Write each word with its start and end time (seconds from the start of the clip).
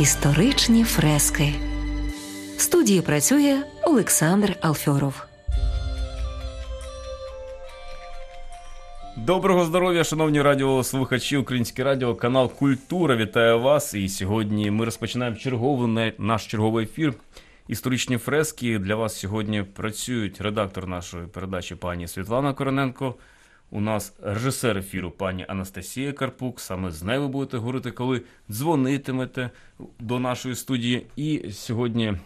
Історичні 0.00 0.84
фрески. 0.84 1.54
В 2.56 2.60
студії 2.60 3.00
працює 3.00 3.62
Олександр 3.82 4.56
Алфьоров. 4.60 5.29
Доброго 9.30 9.64
здоров'я, 9.64 10.04
шановні 10.04 10.42
радіослухачі, 10.42 11.36
Українське 11.36 11.84
радіо, 11.84 12.14
канал 12.14 12.52
Культура 12.52 13.16
вітає 13.16 13.54
вас. 13.54 13.94
І 13.94 14.08
сьогодні 14.08 14.70
ми 14.70 14.84
розпочинаємо 14.84 15.36
черговий 15.36 16.12
наш 16.18 16.46
черговий 16.46 16.84
ефір. 16.84 17.14
Історичні 17.68 18.18
фрески 18.18 18.78
для 18.78 18.94
вас 18.94 19.18
сьогодні 19.18 19.62
працюють 19.62 20.40
редактор 20.40 20.86
нашої 20.86 21.26
передачі 21.26 21.74
пані 21.74 22.08
Світлана 22.08 22.54
Короненко. 22.54 23.14
У 23.70 23.80
нас 23.80 24.14
режисер 24.22 24.78
ефіру 24.78 25.10
пані 25.10 25.44
Анастасія 25.48 26.12
Карпук. 26.12 26.60
Саме 26.60 26.90
з 26.90 27.02
нею 27.02 27.20
ви 27.20 27.28
будете 27.28 27.56
говорити, 27.56 27.90
коли 27.90 28.22
дзвонитимете 28.50 29.50
до 29.98 30.18
нашої 30.18 30.54
студії. 30.54 31.06
І 31.16 31.50
сьогодні 31.52 32.06
е, 32.06 32.16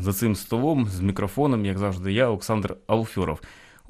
за 0.00 0.12
цим 0.12 0.36
столом 0.36 0.88
з 0.88 1.00
мікрофоном, 1.00 1.66
як 1.66 1.78
завжди, 1.78 2.12
я, 2.12 2.28
Олександр 2.28 2.76
Алфьоров. 2.86 3.40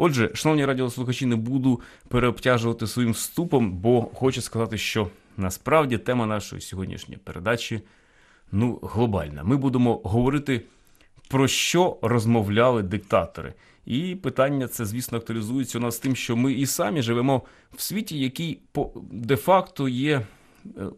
Отже, 0.02 0.30
шановні 0.34 0.64
радіослухачі, 0.64 1.27
не 1.27 1.36
буду 1.36 1.80
переобтяжувати 2.09 2.86
своїм 2.86 3.12
вступом, 3.12 3.72
бо 3.72 4.02
хочу 4.02 4.40
сказати, 4.40 4.79
що 4.79 5.09
насправді 5.37 5.98
тема 5.98 6.26
нашої 6.26 6.62
сьогоднішньої 6.62 7.20
передачі 7.24 7.80
ну, 8.52 8.78
глобальна. 8.82 9.45
Ми 9.45 9.56
будемо 9.56 10.01
говорити 10.04 10.62
про 11.28 11.48
що 11.48 11.98
розмовляли 12.02 12.82
диктатори. 12.82 13.54
І 13.87 14.15
питання 14.15 14.68
це, 14.68 14.84
звісно, 14.84 15.18
актуалізується 15.18 15.78
у 15.78 15.80
нас 15.80 15.98
тим, 15.98 16.16
що 16.16 16.37
ми 16.37 16.52
і 16.52 16.66
самі 16.66 17.02
живемо 17.02 17.43
в 17.76 17.82
світі, 17.82 18.18
який 18.18 18.60
де-факто 19.12 19.88
є, 19.88 20.16
е, 20.16 20.26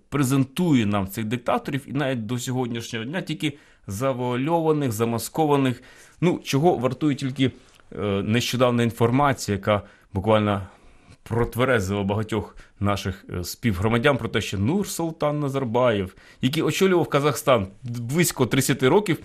презентує 0.08 0.86
нам 0.86 1.08
цих 1.08 1.24
диктаторів, 1.24 1.82
і 1.86 1.92
навіть 1.92 2.26
до 2.26 2.38
сьогоднішнього 2.38 3.04
дня 3.04 3.20
тільки 3.20 3.58
завуальованих, 3.86 4.92
замаскованих. 4.92 5.82
Ну, 6.20 6.40
чого 6.44 6.74
вартує 6.74 7.14
тільки 7.14 7.50
нещодавна 8.22 8.82
інформація, 8.82 9.56
яка 9.56 9.82
буквально 10.12 10.62
протверезила 11.22 12.02
багатьох 12.02 12.56
наших 12.80 13.24
е, 13.30 13.44
співгромадян 13.44 14.16
про 14.16 14.28
те, 14.28 14.40
що 14.40 14.58
Нур 14.58 14.88
Султан 14.88 15.40
Назарбаєв, 15.40 16.14
який 16.40 16.62
очолював 16.62 17.08
Казахстан 17.08 17.66
близько 17.82 18.46
30 18.46 18.82
років 18.82 19.18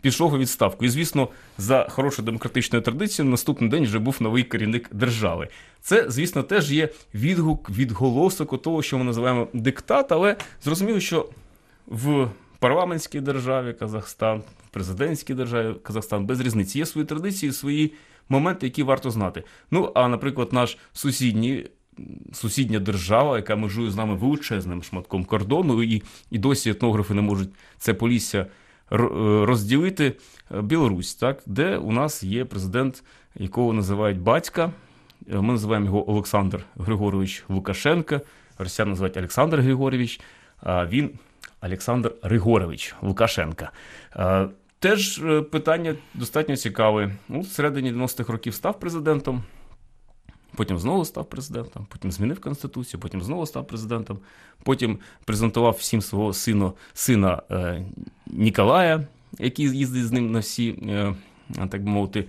пішов 0.00 0.34
у 0.34 0.38
відставку. 0.38 0.84
І, 0.84 0.88
звісно, 0.88 1.28
за 1.58 1.86
хорошою 1.90 2.26
демократичною 2.26 2.82
традицією, 2.82 3.30
наступний 3.30 3.70
день 3.70 3.84
вже 3.84 3.98
був 3.98 4.16
новий 4.20 4.42
керівник 4.42 4.88
держави. 4.92 5.48
Це, 5.80 6.04
звісно, 6.08 6.42
теж 6.42 6.72
є 6.72 6.88
відгук, 7.14 7.70
відголосок 7.70 8.62
того, 8.62 8.82
що 8.82 8.98
ми 8.98 9.04
називаємо 9.04 9.48
диктат, 9.52 10.12
але 10.12 10.36
зрозуміло, 10.64 11.00
що 11.00 11.28
в 11.86 12.28
парламентській 12.58 13.20
державі 13.20 13.72
Казахстан, 13.72 14.42
в 14.66 14.68
президентській 14.70 15.34
державі 15.34 15.74
Казахстан 15.82 16.26
без 16.26 16.40
різниці 16.40 16.78
є 16.78 16.86
свої 16.86 17.06
традиції, 17.06 17.52
свої 17.52 17.92
моменти, 18.30 18.66
які 18.66 18.82
варто 18.82 19.10
знати. 19.10 19.44
Ну, 19.70 19.92
а, 19.94 20.08
наприклад, 20.08 20.48
наш 20.52 20.78
сусідній. 20.92 21.66
Сусідня 22.32 22.78
держава, 22.78 23.36
яка 23.36 23.56
межує 23.56 23.90
з 23.90 23.96
нами 23.96 24.14
величезним 24.14 24.82
шматком 24.82 25.24
кордону, 25.24 25.82
і 25.82 26.02
і 26.30 26.38
досі 26.38 26.70
етнографи 26.70 27.14
не 27.14 27.22
можуть 27.22 27.50
це 27.78 27.94
полісся 27.94 28.46
Е, 28.92 28.96
розділити 29.46 30.12
е, 30.54 30.62
Білорусь, 30.62 31.14
так, 31.14 31.42
де 31.46 31.76
у 31.76 31.92
нас 31.92 32.22
є 32.22 32.44
президент, 32.44 33.02
якого 33.34 33.72
називають 33.72 34.18
батька. 34.18 34.72
Е, 35.32 35.40
ми 35.40 35.52
називаємо 35.52 35.86
його 35.86 36.10
Олександр 36.10 36.64
Григорович 36.76 37.44
Лукашенко. 37.48 38.20
Росіяни 38.58 38.90
називають 38.90 39.16
Олександр 39.16 39.60
Григорович, 39.60 40.20
а 40.62 40.86
він 40.86 41.10
Олександр 41.62 42.12
Григорович 42.22 42.94
Лукашенка. 43.02 43.70
Теж 44.80 45.22
питання 45.50 45.96
достатньо 46.14 46.56
цікаве. 46.56 47.16
Ну, 47.28 47.44
середині 47.44 47.92
90-х 47.92 48.32
років 48.32 48.54
став 48.54 48.80
президентом. 48.80 49.42
Потім 50.56 50.78
знову 50.78 51.04
став 51.04 51.24
президентом, 51.24 51.86
потім 51.90 52.12
змінив 52.12 52.40
конституцію, 52.40 53.00
потім 53.00 53.22
знову 53.22 53.46
став 53.46 53.66
президентом. 53.66 54.18
Потім 54.62 54.98
презентував 55.24 55.76
всім 55.78 56.02
свого 56.02 56.32
сину, 56.32 56.74
сина 56.94 57.42
е, 57.50 57.84
Ніколая, 58.26 59.06
який 59.38 59.78
їздить 59.78 60.06
з 60.06 60.12
ним 60.12 60.32
на 60.32 60.38
всі, 60.38 60.68
е, 60.70 61.14
так 61.68 61.84
би 61.84 61.90
мовити, 61.90 62.24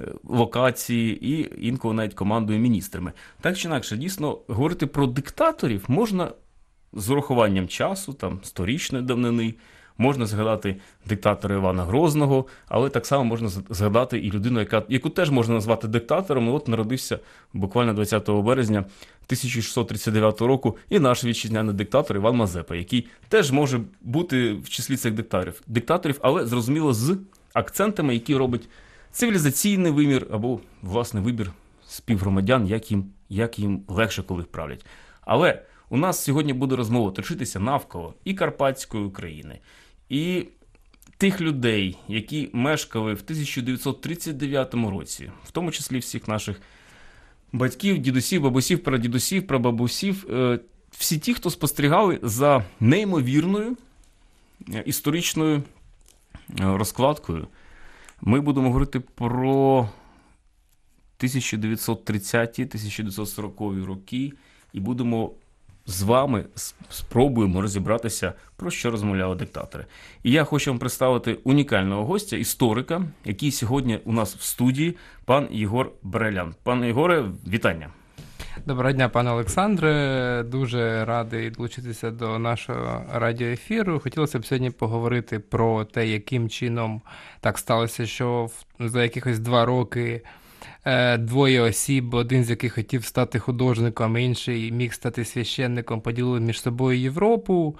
е, 0.00 0.04
локації, 0.24 1.26
і 1.26 1.66
інколи 1.66 1.94
навіть 1.94 2.14
командує 2.14 2.58
міністрами. 2.58 3.12
Так 3.40 3.58
чи 3.58 3.68
інакше, 3.68 3.96
дійсно, 3.96 4.38
говорити 4.48 4.86
про 4.86 5.06
диктаторів 5.06 5.84
можна 5.88 6.30
з 6.92 7.10
урахуванням 7.10 7.68
часу, 7.68 8.12
там, 8.12 8.40
сторічної 8.42 9.04
давнини. 9.04 9.54
Можна 9.98 10.26
згадати 10.26 10.76
диктатора 11.06 11.54
Івана 11.54 11.84
Грозного, 11.84 12.46
але 12.68 12.88
так 12.88 13.06
само 13.06 13.24
можна 13.24 13.48
згадати 13.48 14.18
і 14.18 14.30
людину, 14.30 14.60
яка 14.60 14.82
яку 14.88 15.10
теж 15.10 15.30
можна 15.30 15.54
назвати 15.54 15.88
диктатором. 15.88 16.48
От 16.48 16.68
народився 16.68 17.18
буквально 17.52 17.94
20 17.94 18.30
березня 18.30 18.78
1639 18.78 20.40
року, 20.40 20.76
і 20.88 20.98
наш 20.98 21.24
вітчизняний 21.24 21.74
диктатор 21.74 22.16
Іван 22.16 22.36
Мазепа, 22.36 22.76
який 22.76 23.08
теж 23.28 23.50
може 23.50 23.80
бути 24.00 24.52
в 24.52 24.68
числі 24.68 24.96
цих 24.96 25.14
диктаторів, 25.14 25.62
диктаторів, 25.66 26.18
але 26.22 26.46
зрозуміло 26.46 26.94
з 26.94 27.18
акцентами, 27.52 28.14
які 28.14 28.36
робить 28.36 28.68
цивілізаційний 29.12 29.92
вимір 29.92 30.26
або 30.30 30.60
власне 30.82 31.20
вибір 31.20 31.52
співгромадян, 31.86 32.66
як 32.66 32.90
їм 32.90 33.04
як 33.28 33.58
їм 33.58 33.82
легше, 33.88 34.22
коли 34.22 34.42
правлять. 34.42 34.86
Але 35.20 35.62
у 35.88 35.96
нас 35.96 36.24
сьогодні 36.24 36.52
буде 36.52 36.76
розмова 36.76 37.10
точитися 37.10 37.60
навколо 37.60 38.14
і 38.24 38.34
Карпатської 38.34 39.04
України, 39.04 39.58
і 40.08 40.46
тих 41.18 41.40
людей, 41.40 41.98
які 42.08 42.50
мешкали 42.52 43.14
в 43.14 43.20
1939 43.24 44.74
році, 44.74 45.30
в 45.44 45.50
тому 45.50 45.70
числі 45.70 45.98
всіх 45.98 46.28
наших 46.28 46.60
батьків, 47.52 47.98
дідусів, 47.98 48.42
бабусів, 48.42 48.82
прадідусів, 48.82 49.46
прабабусів, 49.46 50.26
е, 50.30 50.58
всі 50.90 51.18
ті, 51.18 51.34
хто 51.34 51.50
спостерігали 51.50 52.18
за 52.22 52.64
неймовірною 52.80 53.76
е, 54.74 54.82
історичною 54.86 55.56
е, 55.56 55.62
розкладкою, 56.76 57.48
ми 58.20 58.40
будемо 58.40 58.66
говорити 58.66 59.00
про 59.00 59.88
1930-1940 61.18 63.84
роки 63.84 64.32
і 64.72 64.80
будемо 64.80 65.32
з 65.86 66.02
вами 66.02 66.44
спробуємо 66.90 67.60
розібратися, 67.62 68.32
про 68.56 68.70
що 68.70 68.90
розмовляли 68.90 69.36
диктатори. 69.36 69.86
І 70.22 70.30
я 70.30 70.44
хочу 70.44 70.70
вам 70.70 70.78
представити 70.78 71.38
унікального 71.44 72.04
гостя, 72.04 72.36
історика, 72.36 73.02
який 73.24 73.50
сьогодні 73.50 74.00
у 74.04 74.12
нас 74.12 74.36
в 74.36 74.42
студії, 74.42 74.96
пан 75.24 75.48
Єгор 75.50 75.92
Брелян. 76.02 76.54
Пане 76.62 76.86
Єгоре, 76.86 77.24
вітання. 77.48 77.88
Доброго 78.66 78.92
дня, 78.92 79.08
пане 79.08 79.30
Олександре. 79.30 80.44
Дуже 80.46 81.04
радий 81.04 81.50
долучитися 81.50 82.10
до 82.10 82.38
нашого 82.38 83.04
радіоефіру. 83.12 84.00
Хотілося 84.00 84.38
б 84.38 84.46
сьогодні 84.46 84.70
поговорити 84.70 85.38
про 85.38 85.84
те, 85.84 86.08
яким 86.08 86.48
чином 86.48 87.02
так 87.40 87.58
сталося, 87.58 88.06
що 88.06 88.50
за 88.80 89.02
якихось 89.02 89.38
два 89.38 89.64
роки. 89.64 90.22
Е, 90.86 91.18
двоє 91.18 91.60
осіб, 91.60 92.14
один 92.14 92.44
з 92.44 92.50
яких 92.50 92.74
хотів 92.74 93.04
стати 93.04 93.38
художником, 93.38 94.16
інший 94.16 94.72
міг 94.72 94.92
стати 94.92 95.24
священником, 95.24 96.00
поділили 96.00 96.40
між 96.40 96.60
собою 96.60 96.98
Європу. 96.98 97.76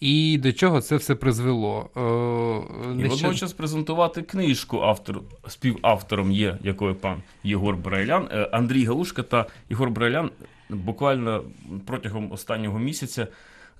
І 0.00 0.38
до 0.38 0.52
чого 0.52 0.80
це 0.80 0.96
все 0.96 1.14
призвело? 1.14 1.90
Е, 1.96 3.04
І 3.04 3.08
водночас 3.08 3.52
презентувати 3.52 4.22
книжку 4.22 4.80
автор, 4.80 5.20
співавтором 5.48 6.32
є, 6.32 6.58
якою 6.62 6.94
пан 6.94 7.22
Єгор 7.44 7.76
Брайлян, 7.76 8.28
е, 8.32 8.48
Андрій 8.52 8.84
Галушка 8.84 9.22
та 9.22 9.46
Єгор 9.70 9.90
Брайлян 9.90 10.30
буквально 10.70 11.44
протягом 11.86 12.32
останнього 12.32 12.78
місяця 12.78 13.26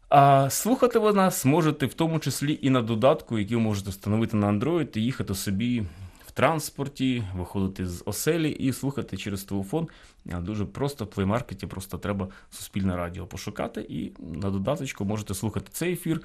А 0.09 0.49
слухати 0.49 0.99
ви 0.99 1.13
нас 1.13 1.45
можете 1.45 1.85
в 1.85 1.93
тому 1.93 2.19
числі 2.19 2.59
і 2.61 2.69
на 2.69 2.81
додатку, 2.81 3.39
який 3.39 3.57
ви 3.57 3.63
можете 3.63 3.89
встановити 3.89 4.37
на 4.37 4.47
Android 4.47 4.97
і 4.97 5.01
їхати 5.01 5.35
собі 5.35 5.83
в 6.27 6.31
транспорті, 6.31 7.23
виходити 7.35 7.87
з 7.87 8.03
оселі 8.05 8.49
і 8.49 8.73
слухати 8.73 9.17
через 9.17 9.43
телефон. 9.43 9.87
Дуже 10.25 10.65
просто 10.65 11.05
в 11.05 11.07
плеймаркеті 11.07 11.67
просто 11.67 11.97
треба 11.97 12.27
суспільне 12.51 12.95
радіо 12.95 13.25
пошукати, 13.25 13.85
і 13.89 14.11
на 14.19 14.49
додаточку 14.49 15.05
можете 15.05 15.33
слухати 15.33 15.67
цей 15.71 15.93
ефір 15.93 16.21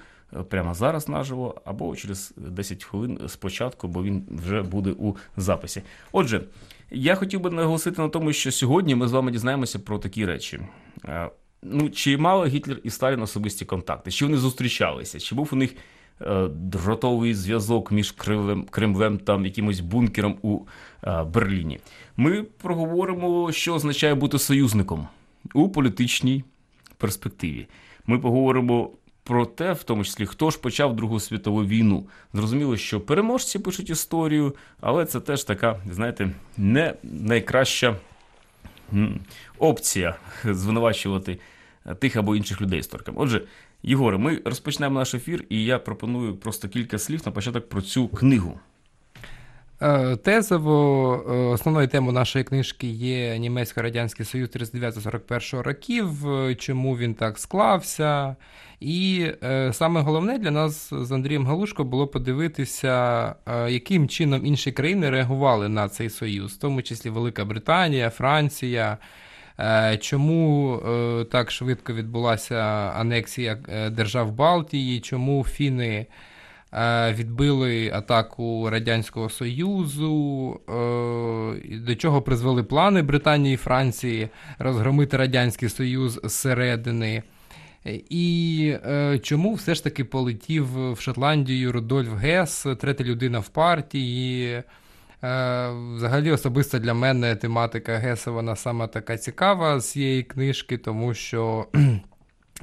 прямо 0.49 0.75
зараз 0.75 1.09
наживо, 1.09 1.63
або 1.65 1.97
через 1.97 2.35
10 2.37 2.85
хвилин 2.85 3.19
спочатку, 3.29 3.89
бо 3.89 4.03
він 4.03 4.25
вже 4.31 4.63
буде 4.63 4.91
у 4.91 5.17
записі. 5.37 5.83
Отже, 6.13 6.41
я 6.91 7.15
хотів 7.15 7.41
би 7.41 7.51
наголосити 7.51 8.03
на 8.03 8.09
тому, 8.09 8.33
що 8.33 8.53
сьогодні 8.53 8.95
ми 8.95 9.09
з 9.09 9.13
вами 9.13 9.31
дізнаємося 9.31 9.79
про 9.79 9.99
такі 9.99 10.27
речі. 10.27 10.61
Е, 11.05 11.31
ну, 11.63 11.91
чи 11.91 12.17
мали 12.17 12.49
Гітлер 12.49 12.81
і 12.85 12.91
Сталін 12.91 13.23
особисті 13.23 13.65
контакти? 13.65 14.11
Чи 14.11 14.25
вони 14.25 14.37
зустрічалися? 14.37 15.21
Чи 15.21 15.35
був 15.35 15.49
у 15.53 15.57
них 15.57 15.75
е, 16.21 16.49
дротовий 16.49 17.35
зв'язок 17.35 17.93
між 17.93 18.13
Кремлем, 18.13 18.65
Кремлем 18.71 19.19
та 19.19 19.41
якимось 19.41 19.81
бункером 19.81 20.39
у 20.43 20.61
е, 21.05 21.25
Берліні? 21.25 21.81
Ми 22.17 22.43
проговоримо, 22.43 23.53
що 23.53 23.75
означає 23.75 24.15
бути 24.15 24.39
союзником 24.39 25.09
у 25.55 25.69
політичній 25.69 26.45
перспективі. 26.99 27.67
Ми 28.07 28.19
поговоримо. 28.19 28.91
Про 29.25 29.47
те, 29.47 29.73
в 29.73 29.83
тому 29.83 30.05
числі, 30.05 30.27
хто 30.27 30.51
ж 30.51 30.61
почав 30.61 30.97
Другу 30.97 31.21
світову 31.21 31.65
війну. 31.65 32.07
Зрозуміло, 32.33 32.77
що 32.77 33.01
переможці 33.01 33.59
пишуть 33.59 33.91
історію, 33.91 34.55
але 34.81 35.07
це 35.07 35.21
теж 35.21 35.45
така, 35.45 35.81
знаєте, 35.91 36.31
не 36.57 36.95
найкраща 37.03 37.97
опція 39.59 40.17
звинувачувати 40.45 41.39
тих 41.99 42.17
або 42.17 42.37
інших 42.37 42.61
людей 42.61 42.81
історикам. 42.81 43.15
Отже, 43.19 43.43
Єгоре, 43.83 44.19
ми 44.19 44.41
розпочнемо 44.45 44.99
наш 44.99 45.15
ефір, 45.15 45.45
і 45.49 45.65
я 45.65 45.79
пропоную 45.79 46.37
просто 46.37 46.69
кілька 46.69 46.99
слів 46.99 47.21
на 47.27 47.33
початок 47.33 47.69
про 47.69 47.83
цю 47.83 48.09
книгу. 48.09 48.61
Е, 49.83 50.17
тезово 50.17 51.15
е, 51.29 51.33
основною 51.33 51.89
темою 51.89 52.13
нашої 52.13 52.45
книжки 52.45 52.87
є 52.87 53.39
Німецько-Радянський 53.39 54.27
Союз 54.27 54.49
39-41 54.49 55.63
років, 55.63 56.31
е, 56.31 56.55
чому 56.55 56.97
він 56.97 57.15
так 57.15 57.39
склався. 57.39 58.37
І 58.81 59.27
саме 59.73 60.01
головне 60.01 60.39
для 60.39 60.51
нас 60.51 60.91
з 60.95 61.13
Андрієм 61.13 61.47
Галушко 61.47 61.85
було 61.85 62.07
подивитися, 62.07 63.35
яким 63.69 64.09
чином 64.09 64.47
інші 64.47 64.73
країни 64.73 65.11
реагували 65.11 65.69
на 65.69 65.89
цей 65.89 66.11
союз, 66.11 66.53
в 66.53 66.59
тому 66.59 66.83
числі 66.83 67.11
Велика 67.11 67.45
Британія, 67.45 68.11
Франція. 68.11 68.99
Чому 70.01 70.79
так 71.33 71.51
швидко 71.51 71.93
відбулася 71.93 72.57
анексія 72.97 73.55
держав 73.91 74.33
Балтії? 74.33 75.01
Чому 75.01 75.45
Фіни 75.45 76.07
відбили 77.13 77.91
атаку 77.95 78.71
Радянського 78.71 79.29
Союзу, 79.29 80.61
до 81.87 81.95
чого 81.95 82.23
призвели 82.23 82.63
плани 82.63 83.03
Британії 83.03 83.55
і 83.55 83.57
Франції 83.57 84.29
розгромити 84.59 85.17
Радянський 85.17 85.69
Союз 85.69 86.21
зсередини? 86.25 87.23
І 88.11 88.77
чому 89.23 89.55
все 89.55 89.75
ж 89.75 89.85
таки 89.85 90.05
полетів 90.05 90.93
в 90.93 91.01
Шотландію 91.01 91.73
Рудольф 91.73 92.15
Гес, 92.15 92.67
третя 92.81 93.05
людина 93.05 93.39
в 93.39 93.49
партії? 93.49 94.63
Взагалі, 95.95 96.31
особисто 96.31 96.79
для 96.79 96.95
мене 96.95 97.37
тематика 97.37 97.97
Геса 97.97 98.31
вона 98.31 98.57
саме 98.57 98.87
така 98.89 99.17
цікава 99.17 99.81
з 99.81 99.91
цієї 99.91 100.23
книжки, 100.23 100.79
тому 100.79 101.15
що 101.15 101.67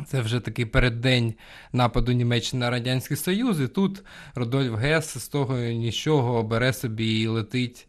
це 0.05 0.21
вже 0.21 0.39
такий 0.39 0.65
переддень 0.65 1.33
нападу 1.73 2.11
Німеччини 2.11 2.59
на 2.59 2.69
Радянський 2.69 3.17
Союз, 3.17 3.61
і 3.61 3.67
тут 3.67 4.03
Рудольф 4.35 4.73
Гес 4.73 5.17
з 5.17 5.27
того 5.27 5.57
нічого 5.57 6.43
бере 6.43 6.73
собі 6.73 7.21
і 7.21 7.27
летить 7.27 7.87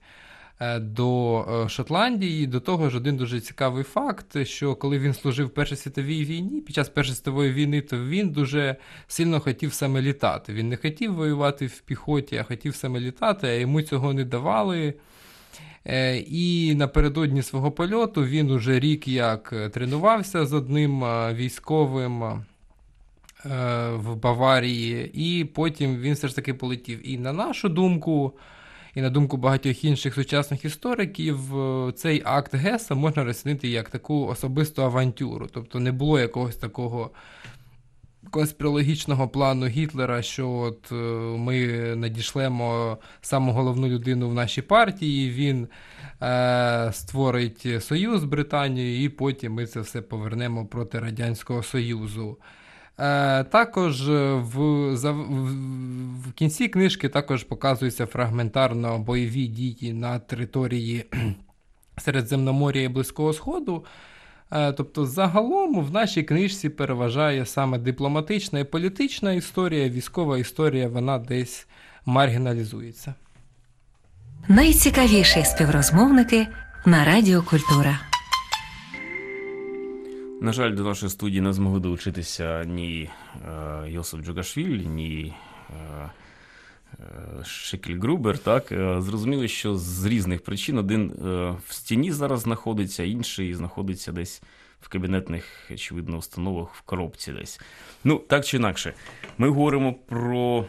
е, 0.61 0.79
до 0.79 1.41
е, 1.65 1.69
Шотландії. 1.69 2.47
До 2.47 2.61
того 2.61 2.91
ж, 2.91 2.97
один 2.97 3.17
дуже 3.17 3.41
цікавий 3.41 3.85
факт, 3.85 4.47
що 4.47 4.75
коли 4.75 4.99
він 4.99 5.15
служив 5.15 5.47
в 5.47 5.51
Першій 5.51 5.77
світовій 5.77 6.25
війні, 6.25 6.61
під 6.61 6.75
час 6.75 6.89
Першої 6.89 7.17
світової 7.17 7.53
війни, 7.53 7.81
то 7.81 8.05
він 8.05 8.31
дуже 8.31 8.77
сильно 9.07 9.41
хотів 9.41 9.73
саме 9.73 10.03
літати. 10.03 10.53
Він 10.53 10.69
не 10.69 10.77
хотів 10.77 11.15
воювати 11.15 11.67
в 11.67 11.81
піхоті, 11.81 12.37
а 12.37 12.43
хотів 12.43 12.75
саме 12.75 13.01
літати, 13.01 13.47
а 13.47 13.53
йому 13.53 13.83
цього 13.83 14.13
не 14.15 14.25
давали. 14.25 14.95
Е, 15.87 16.17
і 16.17 16.75
напередодні 16.75 17.43
свого 17.43 17.71
польоту 17.71 18.25
він 18.25 18.51
уже 18.51 18.81
рік 18.81 19.09
як 19.09 19.71
тренувався 19.73 20.47
з 20.47 20.53
одним 20.53 21.05
е, 21.05 21.35
військовим 21.35 22.23
е, 22.23 22.39
в 23.95 24.17
Баварії, 24.17 25.11
і 25.15 25.45
потім 25.45 25.97
він 25.97 26.15
все 26.15 26.29
ж 26.29 26.37
таки 26.37 26.55
полетів. 26.55 27.11
І 27.11 27.19
на 27.19 27.33
нашу 27.33 27.69
думку, 27.69 28.33
і 28.95 29.01
на 29.01 29.11
думку 29.11 29.37
багатьох 29.37 29.85
інших 29.85 30.15
сучасних 30.15 30.65
істориків, 30.65 31.39
цей 31.97 32.23
акт 32.25 32.55
Геса 32.55 32.95
можна 32.95 33.25
розцінити 33.25 33.69
як 33.69 33.91
таку 33.91 34.27
особисту 34.27 34.83
авантюру. 34.83 35.49
Тобто 35.53 35.81
не 35.81 35.93
було 35.93 36.21
якогось 36.21 36.57
такого 36.57 37.11
конспірологічного 38.31 39.29
плану 39.29 39.67
Гітлера, 39.67 40.23
що 40.23 40.51
от 40.51 40.93
е, 40.93 40.95
ми 41.39 41.67
надішлемо 41.97 42.99
саму 43.21 43.53
головну 43.53 43.89
людину 43.89 44.29
в 44.29 44.35
нашій 44.35 44.63
партії, 44.63 45.31
він 45.31 45.69
е, 46.23 46.91
створить 46.93 47.85
союз 47.85 48.21
з 48.21 48.25
Британією, 48.25 49.05
і 49.05 49.09
потім 49.09 49.53
ми 49.53 49.67
це 49.67 49.81
все 49.81 50.03
повернемо 50.03 50.67
проти 50.67 50.99
Радянського 50.99 51.63
Союзу. 51.63 52.39
Е, 52.99 53.45
також 53.45 54.09
в, 54.09 54.91
за, 54.97 55.13
в, 55.13 55.51
в 56.21 56.33
кінці 56.33 56.69
книжки 56.69 57.09
також 57.09 57.45
показуються 57.45 58.07
фрагментарно 58.07 58.99
бойові 58.99 59.47
дії 59.47 59.93
на 59.93 60.19
території 60.19 61.05
Середземномор'я 61.99 62.83
і 62.83 62.89
Близького 62.89 63.33
Сходу. 63.33 63.85
Е, 64.53 64.73
тобто, 64.73 65.07
загалом 65.07 65.85
в 65.85 65.91
нашій 65.91 66.23
книжці 66.23 66.69
переважає 66.69 67.47
саме 67.47 67.79
дипломатична 67.79 68.59
і 68.59 68.65
політична 68.65 69.33
історія, 69.33 69.89
військова 69.89 70.39
історія, 70.39 70.89
вона 70.89 71.19
десь 71.19 71.67
маргіналізується. 72.07 73.15
Найцікавіші 74.49 75.45
співрозмовники 75.45 76.47
на 76.87 77.05
Радіо 77.05 77.43
Культура. 77.43 78.01
На 80.43 80.53
жаль, 80.53 80.75
до 80.75 80.83
нашої 80.83 81.11
студії 81.11 81.41
не 81.41 81.53
змогли 81.53 81.81
долучитися 81.81 82.65
ні 82.65 83.11
е, 83.49 83.91
Йосип 83.91 84.21
Джугашвіль, 84.21 84.79
ні 84.79 85.35
е, 85.71 86.11
Шекель 87.45 87.99
Грубер, 87.99 88.39
так 88.39 88.73
е, 88.73 89.01
зрозуміло, 89.01 89.47
що 89.47 89.77
з 89.77 90.05
різних 90.05 90.45
причин 90.45 90.79
один 90.79 91.11
е, 91.11 91.15
в 91.67 91.73
стіні 91.73 92.13
зараз 92.13 92.41
знаходиться, 92.41 93.03
інший 93.03 93.55
знаходиться 93.55 94.13
десь 94.13 94.43
в 94.81 94.89
кабінетних, 94.89 95.71
очевидно, 95.71 96.17
установах 96.17 96.75
в 96.75 96.81
коробці 96.81 97.33
десь. 97.33 97.61
Ну, 98.05 98.19
так 98.19 98.45
чи 98.45 98.57
інакше, 98.57 98.95
ми 99.39 99.49
говоримо 99.49 99.95
про 99.95 100.65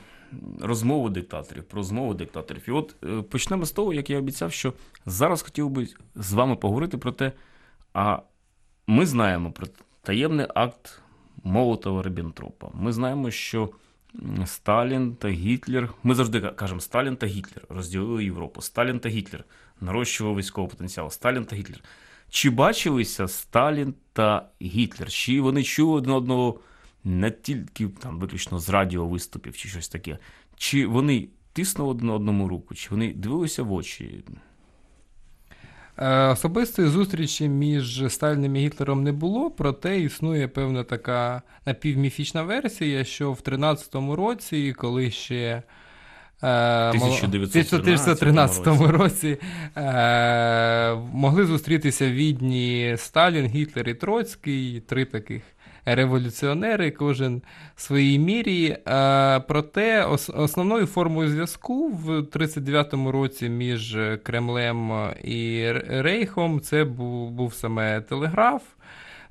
розмову 0.61 1.09
диктаторів, 1.09 1.63
про 1.63 1.77
розмову 1.77 2.13
диктаторів. 2.13 2.63
І 2.67 2.71
от 2.71 2.95
е, 3.03 3.21
почнемо 3.21 3.65
з 3.65 3.71
того, 3.71 3.93
як 3.93 4.09
я 4.09 4.17
обіцяв, 4.17 4.51
що 4.51 4.73
зараз 5.05 5.41
хотів 5.41 5.69
би 5.69 5.87
з 6.15 6.33
вами 6.33 6.55
поговорити 6.55 6.97
про 6.97 7.11
те, 7.11 7.31
а 7.93 8.19
ми 8.87 9.05
знаємо 9.05 9.51
про 9.51 9.67
таємний 10.01 10.45
акт 10.55 11.01
Молотова 11.43 12.03
Риббентропа. 12.03 12.69
Ми 12.73 12.91
знаємо, 12.91 13.31
що 13.31 13.69
Сталін 14.45 15.15
та 15.15 15.29
Гітлер. 15.29 15.93
Ми 16.03 16.15
завжди 16.15 16.41
кажемо 16.41 16.79
Сталін 16.79 17.15
та 17.15 17.27
Гітлер 17.27 17.65
розділили 17.69 18.23
Європу. 18.23 18.61
Сталін 18.61 18.99
та 18.99 19.09
Гітлер 19.09 19.43
нарощував 19.81 20.37
військовий 20.37 20.69
потенціал. 20.69 21.09
Сталін 21.09 21.45
та 21.45 21.55
Гітлер. 21.55 21.83
Чи 22.29 22.49
бачилися 22.49 23.27
Сталін 23.27 23.93
та 24.13 24.49
Гітлер? 24.61 25.09
Чи 25.09 25.41
вони 25.41 25.63
чули 25.63 25.97
один 25.97 26.11
одного 26.13 26.59
не 27.03 27.31
тільки 27.31 27.87
там 27.87 28.19
виключно 28.19 28.59
з 28.59 28.69
радіо 28.69 29.07
виступів 29.07 29.57
чи 29.57 29.69
щось 29.69 29.89
таке? 29.89 30.17
Чи 30.57 30.87
вони 30.87 31.27
тиснули 31.53 31.91
один 31.91 32.09
одному 32.09 32.47
руку, 32.47 32.75
чи 32.75 32.89
вони 32.89 33.13
дивилися 33.13 33.63
в 33.63 33.73
очі? 33.73 34.23
Е, 36.01 36.27
особистої 36.27 36.87
зустрічі 36.87 37.49
між 37.49 38.03
Сталіним 38.09 38.55
і 38.55 38.59
Гітлером 38.59 39.03
не 39.03 39.11
було, 39.11 39.51
проте 39.51 39.99
існує 39.99 40.47
певна 40.47 40.83
така 40.83 41.41
напівміфічна 41.65 42.43
версія, 42.43 43.03
що 43.03 43.31
в 43.31 43.39
13-му 43.39 44.15
році, 44.15 44.75
коли 44.77 45.11
ще. 45.11 45.63
1913 46.43 48.67
е, 48.67 48.87
році 48.87 49.37
е, 49.77 50.95
могли 51.13 51.45
зустрітися 51.45 52.05
в 52.05 52.11
Відні 52.11 52.95
Сталін, 52.97 53.47
Гітлер 53.47 53.89
і 53.89 53.93
Троцький, 53.93 54.79
три 54.79 55.05
таких 55.05 55.41
революціонери, 55.85 56.91
кожен 56.91 57.41
в 57.75 57.81
своїй 57.81 58.19
мірі. 58.19 58.77
Проте 59.47 60.05
основною 60.33 60.85
формою 60.85 61.29
зв'язку 61.29 61.89
в 61.89 62.09
39-му 62.09 63.11
році 63.11 63.49
між 63.49 63.97
Кремлем 64.23 65.09
і 65.23 65.71
Рейхом 65.87 66.61
це 66.61 66.83
був, 66.83 67.31
був 67.31 67.53
саме 67.53 68.01
телеграф. 68.01 68.61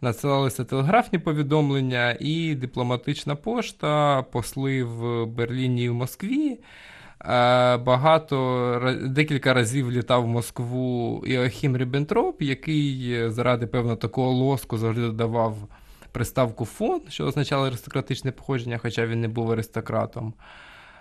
Надсилалися 0.03 0.65
телеграфні 0.65 1.19
повідомлення 1.19 2.17
і 2.21 2.55
дипломатична 2.55 3.37
пошта, 3.37 4.23
посли 4.23 4.85
в 4.85 5.27
Берліні 5.27 5.85
і 5.85 5.89
в 5.89 5.95
Москві. 5.95 6.59
Багато 7.85 8.97
декілька 9.07 9.55
разів 9.55 9.93
літав 9.93 10.25
в 10.25 10.27
Москву 10.27 11.23
Іохім 11.27 11.77
Ріббентроп, 11.77 12.43
який 12.43 13.17
заради 13.31 13.67
певного 13.67 13.97
такого 13.97 14.31
лоску 14.31 14.79
завжди 14.79 15.01
додавав 15.01 15.57
приставку 16.13 16.65
фон, 16.65 17.01
що 17.09 17.25
означало 17.25 17.67
аристократичне 17.67 18.33
походження, 18.33 18.79
хоча 18.79 19.07
він 19.07 19.21
не 19.21 19.29
був 19.29 19.53
аристократом. 19.53 20.35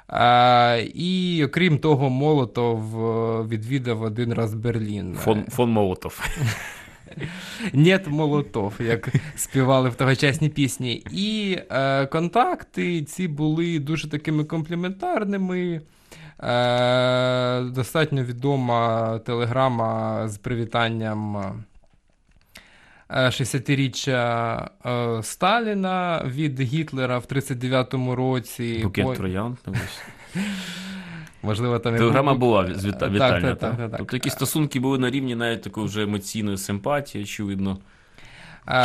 А, 0.08 0.82
І 0.96 1.44
окрім 1.46 1.78
того, 1.78 2.10
Молотов 2.10 3.06
е, 3.06 3.48
відвідав 3.48 4.02
один 4.02 4.34
раз 4.34 4.54
Берлін. 4.54 5.16
Фон 5.16 5.46
фон 5.50 5.72
Молотов. 5.72 6.20
Нет 7.74 8.08
Молотов, 8.08 8.74
як 8.80 9.10
співали 9.36 9.90
в 9.90 9.96
тогочасні 9.96 10.50
пісні. 10.50 11.04
І 11.12 11.58
е, 11.72 12.06
контакти 12.06 13.04
ці 13.04 13.28
були 13.28 13.80
дуже 13.80 14.10
такими 14.10 14.44
компліментарними. 14.44 15.82
Е, 16.44 17.62
Достатньо 17.62 18.24
відома 18.24 19.20
телеграма 19.20 20.28
з 20.28 20.38
привітанням 20.38 21.38
60-річчя 23.10 24.70
е, 24.86 25.24
Сталіна 25.24 26.24
від 26.26 26.62
Гітлера 26.62 27.18
в 27.18 27.24
39-му 27.24 28.16
році. 28.16 28.80
Букет 28.84 29.06
По... 29.06 29.16
троян. 29.16 29.58
Можливо, 31.44 31.80
там 31.80 31.98
Телеграма 31.98 32.34
була 32.34 32.74
з 32.74 32.86
віта... 32.86 33.10
вітальна. 33.10 33.56
Так, 33.56 33.78
так, 33.78 33.78
так, 33.78 33.98
Тобто 33.98 34.16
якісь 34.16 34.34
стосунки 34.34 34.80
були 34.80 34.98
на 34.98 35.10
рівні 35.10 35.36
навіть 35.36 35.62
такої 35.62 35.88
вже 35.88 36.04
емоційної 36.04 36.58
симпатії, 36.58 37.24
очевидно. 37.24 37.78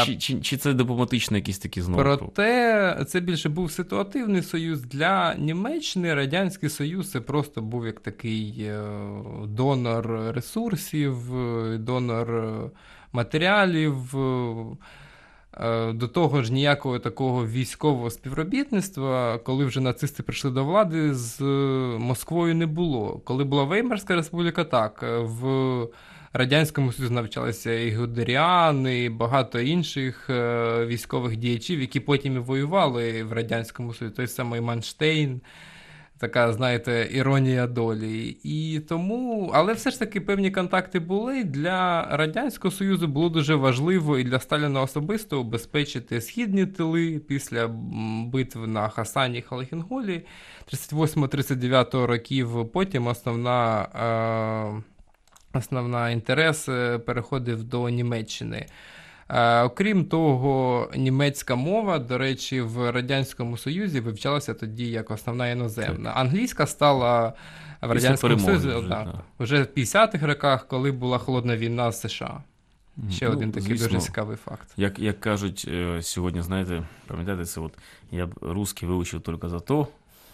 Чи 0.06 0.16
чи, 0.16 0.40
чи 0.40 0.56
це 0.56 0.74
дипломатично 0.74 1.36
якісь 1.36 1.58
такі 1.58 1.82
знову? 1.82 2.02
Проте 2.02 3.04
це 3.08 3.20
більше 3.20 3.48
був 3.48 3.70
ситуативний 3.70 4.42
союз 4.42 4.82
для 4.82 5.34
Німеччини. 5.34 6.14
Радянський 6.14 6.68
Союз 6.68 7.10
це 7.10 7.20
просто 7.20 7.62
був 7.62 7.86
як 7.86 8.00
такий 8.00 8.54
е, 8.60 8.82
донор 9.46 10.32
ресурсів, 10.34 11.16
донор 11.78 12.44
матеріалів. 13.14 14.16
Е, 15.60 15.92
до 15.92 16.08
того 16.08 16.42
ж, 16.42 16.52
ніякого 16.52 16.98
такого 16.98 17.46
військового 17.46 18.10
співробітництва, 18.10 19.38
коли 19.38 19.64
вже 19.64 19.80
нацисти 19.80 20.22
прийшли 20.22 20.50
до 20.50 20.64
влади, 20.64 21.14
з 21.14 21.40
Москвою 21.98 22.54
не 22.54 22.66
було. 22.66 23.20
Коли 23.24 23.44
була 23.44 23.64
Веймарська 23.64 24.14
республіка, 24.14 24.64
так 24.64 25.04
в 25.20 25.86
Радянському 26.36 26.92
Союзі 26.92 27.14
навчалися 27.14 27.72
і 27.72 27.94
Гудеріани, 27.94 29.04
і 29.04 29.08
багато 29.08 29.60
інших 29.60 30.30
е, 30.30 30.86
військових 30.86 31.36
діячів, 31.36 31.80
які 31.80 32.00
потім 32.00 32.36
і 32.36 32.38
воювали 32.38 33.22
в 33.22 33.32
Радянському 33.32 33.94
Союзі, 33.94 34.16
той 34.16 34.26
самий 34.26 34.60
Манштейн 34.60 35.40
така, 36.18 36.52
знаєте, 36.52 37.08
іронія 37.12 37.66
долі. 37.66 38.36
І 38.42 38.80
тому, 38.80 39.50
але 39.54 39.72
все 39.72 39.90
ж 39.90 39.98
таки 39.98 40.20
певні 40.20 40.50
контакти 40.50 41.00
були. 41.00 41.44
Для 41.44 42.08
Радянського 42.16 42.72
Союзу 42.72 43.08
було 43.08 43.28
дуже 43.28 43.54
важливо 43.54 44.18
і 44.18 44.24
для 44.24 44.40
Сталіна 44.40 44.82
особисто 44.82 45.40
обезпечити 45.40 46.20
східні 46.20 46.66
тили 46.66 47.18
після 47.28 47.68
битв 48.26 48.66
на 48.66 48.88
Хасані 48.88 49.38
і 49.38 49.42
Халахінголі 49.42 50.26
38-39 50.72 52.06
років. 52.06 52.70
Потім 52.72 53.06
основна. 53.06 53.88
Е, 54.80 54.82
Основна 55.56 56.10
інтерес 56.10 56.68
е, 56.68 56.98
переходив 56.98 57.64
до 57.64 57.88
Німеччини. 57.88 58.66
Е, 59.28 59.62
окрім 59.62 60.04
того, 60.04 60.88
німецька 60.96 61.54
мова, 61.54 61.98
до 61.98 62.18
речі, 62.18 62.60
в 62.60 62.90
Радянському 62.90 63.56
Союзі 63.56 64.00
вивчалася 64.00 64.54
тоді 64.54 64.86
як 64.86 65.10
основна 65.10 65.48
іноземна. 65.48 66.10
Англійська 66.10 66.66
стала 66.66 67.32
в 67.82 67.92
Радянському 67.92 68.38
Союзі 68.38 68.68
вже, 68.68 68.88
так, 68.88 69.08
вже 69.38 69.62
в 69.62 69.66
50-х 69.66 70.26
роках, 70.26 70.66
коли 70.68 70.92
була 70.92 71.18
холодна 71.18 71.56
війна 71.56 71.92
з 71.92 72.00
США. 72.00 72.42
Ще 73.10 73.26
ну, 73.26 73.32
один 73.32 73.52
такий 73.52 73.68
звісно, 73.68 73.88
дуже 73.88 74.00
цікавий 74.00 74.36
факт. 74.36 74.68
Як 74.76 74.98
як 74.98 75.20
кажуть 75.20 75.64
е, 75.68 76.02
сьогодні, 76.02 76.42
знаєте, 76.42 76.82
пам'ятаєте, 77.06 77.44
це 77.44 77.60
от 77.60 77.72
я 78.12 78.26
б 78.26 78.34
русский 78.40 78.88
вивчив 78.88 79.20
тільки 79.20 79.48
за 79.48 79.60
то, 79.60 79.88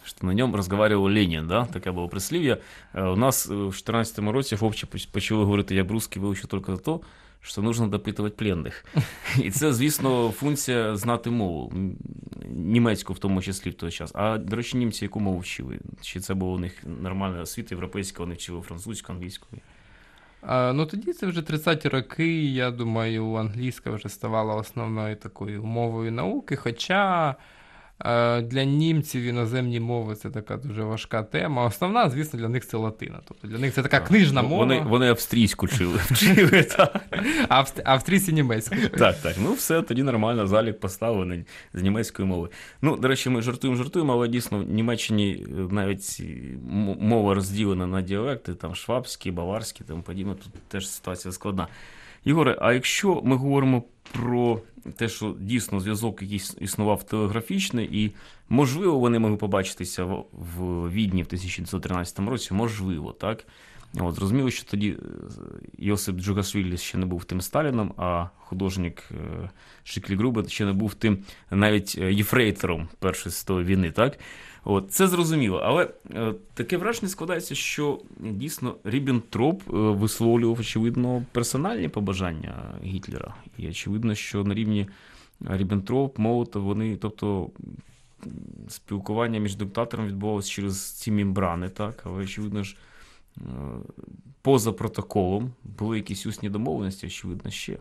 що 0.04 0.26
на 0.26 0.34
ньому 0.34 0.56
розмовляв 0.56 1.02
Ленін, 1.02 1.46
да? 1.46 1.64
таке 1.64 1.90
було 1.90 2.08
прислів'я. 2.08 2.56
Е, 2.94 3.02
у 3.02 3.16
нас 3.16 3.46
в 3.46 3.48
2014 3.48 4.18
році 4.18 4.56
хлопці 4.56 4.86
почали 5.12 5.44
говорити, 5.44 5.74
я 5.74 5.84
б 5.84 5.90
русский 5.90 6.22
вивчив 6.22 6.46
тільки 6.46 6.72
за 6.72 6.78
то, 6.78 7.00
що 7.40 7.62
нужно 7.62 7.86
допитувати 7.86 8.34
пленних. 8.36 8.84
І 9.42 9.50
це, 9.50 9.72
звісно, 9.72 10.30
функція 10.30 10.96
знати 10.96 11.30
мову, 11.30 11.72
німецьку 12.48 13.12
в 13.12 13.18
тому 13.18 13.42
числі 13.42 13.70
в 13.70 13.74
той 13.74 13.90
час. 13.90 14.10
А, 14.14 14.38
до 14.38 14.56
речі, 14.56 14.76
німці 14.76 15.04
яку 15.04 15.20
мову 15.20 15.38
вчили? 15.38 15.78
Чи 16.00 16.20
це 16.20 16.34
було 16.34 16.52
у 16.52 16.58
них 16.58 16.84
нормальна 16.84 17.40
освіта 17.40 17.74
європейська, 17.74 18.22
вони 18.22 18.34
вчили 18.34 18.60
французьку, 18.60 19.12
англійську? 19.12 19.46
А, 20.42 20.72
Ну 20.72 20.86
тоді 20.86 21.12
це 21.12 21.26
вже 21.26 21.40
30-ті 21.40 21.88
роки. 21.88 22.44
Я 22.44 22.70
думаю, 22.70 23.34
англійська 23.34 23.90
вже 23.90 24.08
ставала 24.08 24.54
основною 24.54 25.16
такою 25.16 25.64
мовою 25.64 26.12
науки. 26.12 26.56
Хоча. 26.56 27.36
Е, 28.04 28.42
для 28.42 28.64
німців 28.64 29.22
іноземні 29.22 29.80
мови 29.80 30.14
це 30.14 30.30
така 30.30 30.56
дуже 30.56 30.82
важка 30.82 31.22
тема. 31.22 31.64
Основна, 31.64 32.10
звісно, 32.10 32.38
для 32.38 32.48
них 32.48 32.66
це 32.66 32.76
латина. 32.76 33.20
Тобто 33.28 33.48
для 33.48 33.58
них 33.58 33.74
це 33.74 33.82
така 33.82 34.00
книжна 34.00 34.42
мова. 34.42 34.56
Вони 34.56 34.80
вони 34.80 35.08
австрійську 35.08 35.66
вчили. 35.70 35.98
вчили 36.10 36.66
Австрійці 37.84 38.32
німецьку. 38.32 38.76
Так, 38.98 39.16
так. 39.16 39.36
Ну 39.42 39.52
все, 39.52 39.82
тоді 39.82 40.02
нормально, 40.02 40.46
залік 40.46 40.80
поставлений 40.80 41.44
з 41.74 41.82
німецької 41.82 42.28
мови. 42.28 42.48
Ну, 42.82 42.96
до 42.96 43.08
речі, 43.08 43.30
ми 43.30 43.42
жартуємо, 43.42 43.76
жартуємо, 43.76 44.12
але 44.12 44.28
дійсно 44.28 44.58
в 44.58 44.62
Німеччині 44.62 45.46
е, 45.48 45.52
навіть 45.70 46.22
мова 47.00 47.34
розділена 47.34 47.86
на 47.86 48.02
діалекти, 48.02 48.54
там 48.54 48.74
швабські, 48.74 49.30
баварські, 49.30 49.84
тому 49.88 50.02
подібне, 50.02 50.34
тут 50.34 50.52
теж 50.68 50.88
ситуація 50.88 51.32
складна. 51.32 51.68
Ігоре, 52.24 52.58
а 52.60 52.72
якщо 52.72 53.20
ми 53.24 53.36
говоримо 53.36 53.82
про 54.12 54.60
те, 54.96 55.08
що 55.08 55.34
дійсно 55.40 55.80
зв'язок 55.80 56.22
якийсь 56.22 56.56
існував 56.60 57.02
телеграфічний, 57.02 58.04
і 58.04 58.12
можливо 58.48 58.98
вони 58.98 59.18
могли 59.18 59.36
побачитися 59.36 60.04
в 60.04 60.90
Відні 60.90 61.22
в 61.22 61.26
1913 61.26 62.18
році, 62.18 62.54
можливо, 62.54 63.12
так? 63.12 63.44
От, 63.98 64.14
Зрозуміло, 64.14 64.50
що 64.50 64.64
тоді 64.70 64.90
е, 64.90 64.96
Йосип 65.78 66.16
Джугашвілі 66.16 66.76
ще 66.76 66.98
не 66.98 67.06
був 67.06 67.24
тим 67.24 67.40
Сталіном, 67.40 67.94
а 67.96 68.26
художник 68.36 69.02
е, 69.10 69.50
Шиклі 69.84 70.16
Грубе 70.16 70.48
ще 70.48 70.64
не 70.64 70.72
був 70.72 70.94
тим 70.94 71.18
навіть 71.50 71.96
е, 71.98 72.12
єфрейтором 72.12 72.88
Першої 72.98 73.32
світової 73.32 73.66
війни. 73.66 73.90
так? 73.90 74.18
От, 74.64 74.92
Це 74.92 75.08
зрозуміло. 75.08 75.60
Але 75.64 75.90
е, 76.14 76.34
таке 76.54 76.76
враження 76.76 77.08
складається, 77.08 77.54
що 77.54 78.00
дійсно 78.18 78.74
Ріббентроп 78.84 79.62
висловлював, 79.66 80.60
очевидно, 80.60 81.24
персональні 81.32 81.88
побажання 81.88 82.74
Гітлера. 82.84 83.34
І 83.58 83.68
очевидно, 83.68 84.14
що 84.14 84.44
на 84.44 84.54
рівні 84.54 84.88
Ріббентроп, 85.40 86.18
Молотов, 86.18 86.62
вони, 86.62 86.96
тобто. 86.96 87.50
Спілкування 88.68 89.38
між 89.40 89.56
диктатором 89.56 90.06
відбувалося 90.06 90.50
через 90.50 90.92
ці 90.92 91.12
мембрани, 91.12 91.68
так, 91.68 92.02
але 92.04 92.22
очевидно 92.22 92.64
ж, 92.64 92.76
Е, 93.38 93.42
поза 94.42 94.72
протоколом 94.72 95.52
були 95.64 95.96
якісь 95.96 96.26
усні 96.26 96.50
домовленості, 96.50 97.06
очевидно, 97.06 97.50
ще. 97.50 97.78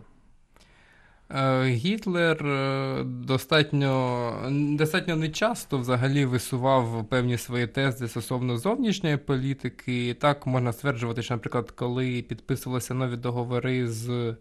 Е, 1.34 1.64
Гітлер 1.64 2.46
е, 2.46 3.02
достатньо 3.04 4.32
достатньо 4.78 5.16
нечасто 5.16 5.78
взагалі 5.78 6.24
висував 6.24 7.04
певні 7.08 7.38
свої 7.38 7.66
тези 7.66 8.08
стосовно 8.08 8.56
зовнішньої 8.56 9.16
політики. 9.16 10.16
Так 10.20 10.46
можна 10.46 10.72
стверджувати, 10.72 11.22
що, 11.22 11.34
наприклад, 11.34 11.70
коли 11.70 12.22
підписувалися 12.22 12.94
нові 12.94 13.16
договори 13.16 13.88
з 13.88 14.34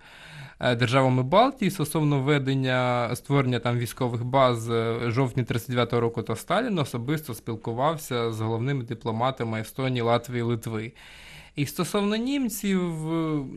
державами 0.59 1.23
Балтії 1.23 1.71
стосовно 1.71 2.19
ведення 2.19 3.09
створення 3.15 3.59
там 3.59 3.77
військових 3.77 4.23
баз 4.25 4.71
жовтні 5.07 5.43
39-го 5.43 5.99
року, 5.99 6.23
то 6.23 6.35
Сталін 6.35 6.79
особисто 6.79 7.33
спілкувався 7.33 8.31
з 8.31 8.41
головними 8.41 8.83
дипломатами 8.83 9.61
Естонії, 9.61 10.01
Латвії, 10.01 10.41
Литви. 10.41 10.91
І 11.59 11.65
стосовно 11.65 12.15
німців, 12.15 12.91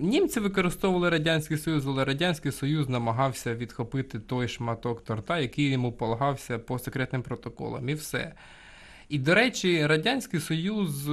німці 0.02 0.40
використовували 0.40 1.11
Радянський 1.11 1.59
Союз, 1.59 1.87
але 1.87 2.04
Радянський 2.04 2.52
Союз 2.52 2.88
намагався 2.88 3.54
відхопити 3.54 4.18
той 4.18 4.49
шматок 4.49 5.04
торта, 5.04 5.38
який 5.38 5.71
йому 5.71 5.92
полагався 5.92 6.59
по 6.59 6.78
секретним 6.78 7.23
протоколам, 7.23 7.88
і 7.88 7.94
все. 7.94 8.32
І, 9.09 9.18
до 9.18 9.35
речі, 9.35 9.87
Радянський 9.87 10.40
Союз 10.40 11.09
е, 11.09 11.12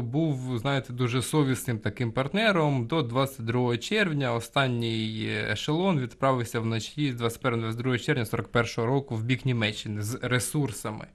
був, 0.00 0.58
знаєте, 0.58 0.92
дуже 0.92 1.22
совісним 1.22 1.78
таким 1.78 2.12
партнером. 2.12 2.86
До 2.86 3.02
22 3.02 3.78
червня 3.78 4.34
останній 4.34 5.28
ешелон 5.50 6.00
відправився 6.00 6.60
вночі 6.60 7.12
з 7.12 7.22
21-22 7.22 7.98
червня 7.98 8.26
41 8.26 8.84
року 8.84 9.16
в 9.16 9.24
бік 9.24 9.44
Німеччини 9.44 10.02
з 10.02 10.18
ресурсами. 10.22 11.06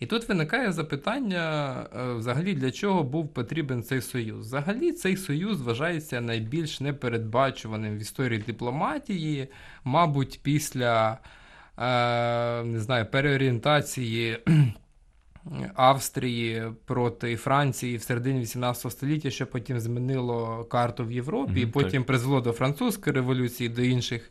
І 0.00 0.06
тут 0.06 0.28
виникає 0.28 0.72
запитання, 0.72 1.74
е, 1.96 2.12
взагалі, 2.12 2.54
для 2.54 2.70
чого 2.70 3.02
був 3.02 3.28
потрібен 3.28 3.82
цей 3.82 4.00
союз. 4.00 4.46
Взагалі, 4.46 4.92
цей 4.92 5.16
союз 5.16 5.60
вважається 5.60 6.20
найбільш 6.20 6.80
непередбачуваним 6.80 7.96
в 7.96 8.00
історії 8.00 8.44
дипломатії, 8.46 9.48
мабуть, 9.84 10.40
після 10.42 11.18
е, 11.78 12.64
не 12.64 12.80
знаю, 12.80 13.06
переорієнтації. 13.06 14.38
Австрії 15.74 16.62
проти 16.84 17.36
Франції 17.36 17.96
в 17.96 18.02
середині 18.02 18.40
18 18.40 18.92
століття, 18.92 19.30
що 19.30 19.46
потім 19.46 19.80
змінило 19.80 20.64
карту 20.64 21.04
в 21.04 21.12
Європі, 21.12 21.52
mm, 21.52 21.62
і 21.62 21.66
потім 21.66 22.02
так. 22.02 22.06
призвело 22.06 22.40
до 22.40 22.52
французької 22.52 23.14
революції, 23.14 23.68
до 23.68 23.82
інших 23.82 24.30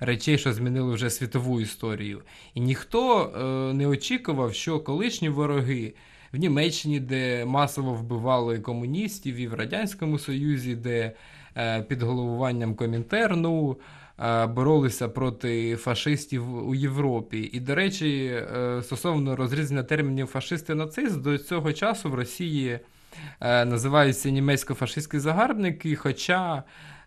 речей, 0.00 0.38
що 0.38 0.52
змінили 0.52 0.94
вже 0.94 1.10
світову 1.10 1.60
історію. 1.60 2.22
І 2.54 2.60
ніхто 2.60 3.22
е, 3.22 3.74
не 3.74 3.86
очікував, 3.86 4.54
що 4.54 4.80
колишні 4.80 5.28
вороги 5.28 5.94
в 6.32 6.36
Німеччині, 6.36 7.00
де 7.00 7.44
масово 7.44 7.94
вбивали 7.94 8.58
комуністів, 8.58 9.36
і 9.36 9.48
в 9.48 9.54
Радянському 9.54 10.18
Союзі, 10.18 10.74
де 10.74 11.12
е, 11.56 11.82
під 11.82 12.02
головуванням 12.02 12.74
Комінтерну. 12.74 13.76
Е, 14.20 14.46
боролися 14.46 15.08
проти 15.08 15.76
фашистів 15.76 16.68
у 16.68 16.74
Європі. 16.74 17.50
І, 17.52 17.60
до 17.60 17.74
речі, 17.74 18.26
е, 18.26 18.80
стосовно 18.82 19.36
розрізнення 19.36 19.82
термінів 19.82 20.26
фашисти 20.26 20.72
і 20.72 20.76
нацист, 20.76 21.20
до 21.20 21.38
цього 21.38 21.72
часу 21.72 22.10
в 22.10 22.14
Росії 22.14 22.78
називаються 23.40 24.30
німецько-фашистські 24.30 25.18
загарбники. 25.18 25.96
Хоча 25.96 26.62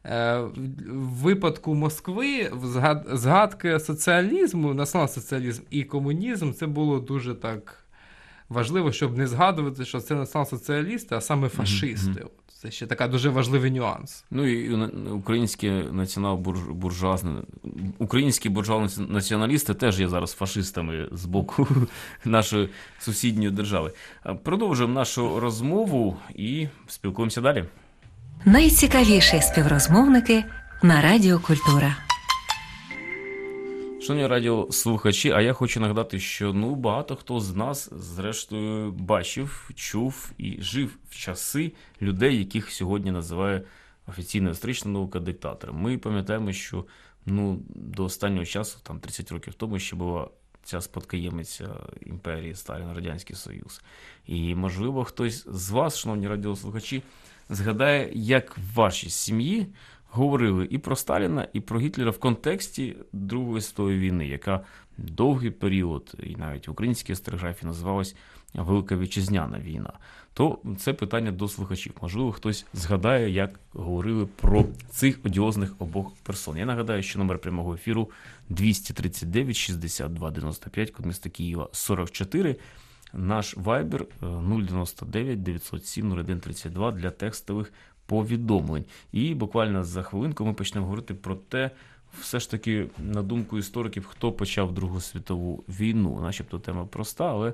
в 0.08 1.22
випадку 1.22 1.76
Москви 1.76 2.52
згадки 3.14 3.80
соціалізму, 3.80 4.74
націонал-соціалізм 4.74 5.62
і 5.70 5.84
комунізм 5.84 6.52
це 6.52 6.68
було 6.68 7.00
дуже 7.00 7.36
так 7.36 7.84
важливо, 8.50 8.92
щоб 8.92 9.18
не 9.18 9.28
згадувати, 9.28 9.86
що 9.86 10.00
це 10.00 10.16
націонал-соціалісти, 10.16 11.16
а 11.16 11.22
саме 11.22 11.50
фашисти. 11.50 12.26
Це 12.62 12.72
ще 12.72 12.88
така 12.88 13.08
дуже 13.08 13.30
важливий 13.30 13.72
нюанс. 13.72 14.26
Ну 14.32 14.46
і 14.46 14.74
українські 15.12 15.70
націонал-буржуазні, 15.70 17.42
українські 17.98 18.50
буржуазні 18.50 19.08
націоналісти 19.10 19.74
теж 19.74 20.00
є 20.00 20.08
зараз 20.08 20.34
фашистами 20.34 21.10
з 21.12 21.26
боку 21.26 21.68
нашої 22.26 22.70
сусідньої 23.00 23.52
держави. 23.52 23.92
Продовжуємо 24.44 24.94
нашу 24.94 25.40
розмову 25.40 26.18
і 26.36 26.68
спілкуємося 26.88 27.42
далі. 27.42 27.66
Найцікавіші 28.48 29.42
співрозмовники 29.42 30.44
на 30.84 31.02
Радіо 31.02 31.40
Культура. 31.40 31.98
Шановні 34.02 34.28
радіослухачі, 34.28 35.32
а 35.32 35.42
я 35.42 35.54
хочу 35.54 35.80
нагадати, 35.80 36.20
що 36.20 36.54
ну 36.54 36.76
багато 36.76 37.16
хто 37.16 37.40
з 37.40 37.56
нас, 37.56 37.90
зрештою, 37.94 38.92
бачив, 38.92 39.70
чув 39.76 40.32
і 40.38 40.58
жив 40.62 40.98
в 41.10 41.16
часи 41.16 41.72
людей, 42.02 42.38
яких 42.38 42.72
сьогодні 42.72 43.12
називає 43.12 43.62
офіційна 44.08 44.50
історична 44.50 44.92
наука 44.92 45.20
диктатором. 45.20 45.82
Ми 45.82 45.98
пам'ятаємо, 45.98 46.54
що 46.54 46.86
ну 47.26 47.60
до 47.70 48.04
останнього 48.04 48.46
часу, 48.46 48.80
там 48.84 49.00
30 49.00 49.32
років 49.32 49.54
тому, 49.54 49.80
ще 49.80 49.96
була 49.96 50.28
ця 50.64 50.82
спадкоємиця 50.82 51.70
імперії 52.06 52.56
Сталін, 52.56 52.94
Радянський 52.96 53.36
Союз. 53.36 53.82
І, 54.26 54.56
можливо, 54.56 55.04
хтось 55.04 55.46
з 55.48 55.70
вас, 55.70 55.98
шановні 55.98 56.28
радіослухачі, 56.28 57.04
згадає, 57.50 58.12
як 58.14 58.58
в 58.58 58.62
вашій 58.76 59.10
сім'ї 59.10 59.68
говорили 60.10 60.68
і 60.70 60.78
про 60.78 60.96
Сталіна, 60.96 61.48
і 61.54 61.60
про 61.60 61.80
Гітлера 61.80 62.12
в 62.12 62.20
контексті 62.20 62.98
Другої 63.14 63.62
світової 63.62 64.00
війни, 64.00 64.28
яка 64.28 64.62
довгий 64.98 65.52
період, 65.52 66.16
і 66.24 66.36
навіть 66.36 66.68
в 66.68 66.72
українській 66.72 67.14
історіографії 67.14 67.68
називалась 67.68 68.16
Велика 68.54 68.98
Вітчизняна 68.98 69.60
війна. 69.60 69.94
То 70.34 70.60
це 70.78 70.94
питання 70.94 71.32
до 71.32 71.48
слухачів. 71.48 71.94
Можливо, 72.02 72.32
хтось 72.32 72.66
згадає, 72.74 73.30
як 73.30 73.60
говорили 73.74 74.26
про 74.26 74.66
цих 74.90 75.20
одіозних 75.24 75.74
обох 75.80 76.12
персон. 76.24 76.58
Я 76.58 76.66
нагадаю, 76.66 77.04
що 77.04 77.20
номер 77.20 77.40
прямого 77.40 77.74
ефіру 77.74 78.10
239 78.50 79.56
62 79.56 80.32
95, 80.32 80.92
код 80.92 81.06
міста 81.06 81.30
Києва 81.30 81.70
44. 81.72 82.56
Наш 83.14 83.58
вайбер 83.58 84.06
099 84.22 85.44
907 85.44 86.10
0132 86.10 86.92
для 86.92 87.12
текстових 87.12 87.74
повідомлень. 88.06 88.86
І 89.12 89.34
буквально 89.34 89.84
за 89.84 90.04
хвилинку 90.04 90.46
ми 90.46 90.54
почнемо 90.54 90.86
говорити 90.88 91.14
про 91.14 91.36
те, 91.36 91.72
все 92.20 92.40
ж 92.40 92.52
таки, 92.52 92.88
на 92.98 93.24
думку 93.24 93.58
істориків, 93.58 94.06
хто 94.06 94.32
почав 94.32 94.74
Другу 94.74 95.02
світову 95.02 95.64
війну. 95.68 96.20
Начебто 96.22 96.60
тема 96.60 96.86
проста, 96.86 97.30
але 97.32 97.54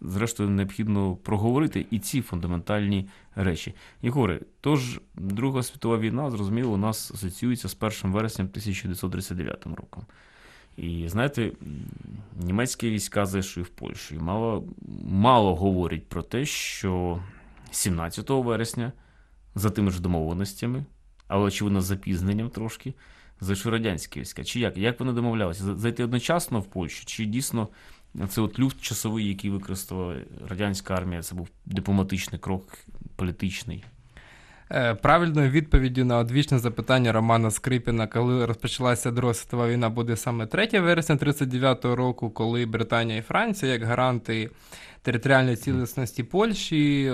зрештою 0.00 0.50
необхідно 0.50 1.16
проговорити 1.16 1.86
і 1.90 1.98
ці 1.98 2.22
фундаментальні 2.22 3.08
речі. 3.34 3.74
Єгоре, 4.02 4.40
тож 4.60 5.00
Друга 5.14 5.62
світова 5.62 5.98
війна, 5.98 6.30
зрозуміло, 6.30 6.72
у 6.72 6.76
нас 6.76 7.10
асоціюється 7.10 7.68
з 7.68 7.76
1 7.80 8.12
вересня 8.12 8.44
1939 8.44 9.66
роком. 9.66 10.04
І 10.76 11.08
знаєте, 11.08 11.52
німецькі 12.40 12.90
війська 12.90 13.26
зайшли 13.26 13.62
в 13.62 13.68
Польщу 13.68 14.14
і 14.14 14.18
мало, 14.18 14.64
мало 15.04 15.54
говорять 15.54 16.08
про 16.08 16.22
те, 16.22 16.44
що 16.44 17.22
17 17.70 18.30
вересня 18.30 18.92
за 19.54 19.70
тими 19.70 19.90
ж 19.90 20.02
домовленостями, 20.02 20.84
але 21.28 21.44
очевидно, 21.44 21.80
з 21.80 21.84
запізненням 21.84 22.50
трошки, 22.50 22.94
зайшли 23.40 23.72
радянські 23.72 24.20
війська. 24.20 24.44
Чи 24.44 24.60
як? 24.60 24.76
Як 24.76 25.00
вони 25.00 25.12
домовлялися? 25.12 25.76
Зайти 25.76 26.04
одночасно 26.04 26.60
в 26.60 26.66
Польщу? 26.66 27.04
Чи 27.06 27.24
дійсно 27.24 27.68
це 28.28 28.40
от 28.40 28.58
люфт 28.58 28.80
часовий, 28.80 29.28
який 29.28 29.50
використала 29.50 30.16
радянська 30.48 30.94
армія, 30.94 31.22
це 31.22 31.34
був 31.34 31.48
дипломатичний 31.66 32.40
крок, 32.40 32.78
політичний? 33.16 33.84
Е, 34.70 34.94
правильною 34.94 35.50
відповіддю 35.50 36.04
на 36.04 36.18
одвічне 36.18 36.58
запитання 36.58 37.12
Романа 37.12 37.50
Скрипіна, 37.50 38.06
коли 38.06 38.46
розпочалася 38.46 39.10
Друга 39.10 39.34
світова 39.34 39.68
війна, 39.68 39.90
буде 39.90 40.16
саме 40.16 40.46
3 40.46 40.80
вересня 40.80 41.14
39-го 41.14 41.96
року, 41.96 42.30
коли 42.30 42.66
Британія 42.66 43.18
і 43.18 43.22
Франція, 43.22 43.72
як 43.72 43.82
гаранти 43.82 44.50
територіальної 45.02 45.56
цілісності 45.56 46.22
Польщі, 46.22 47.12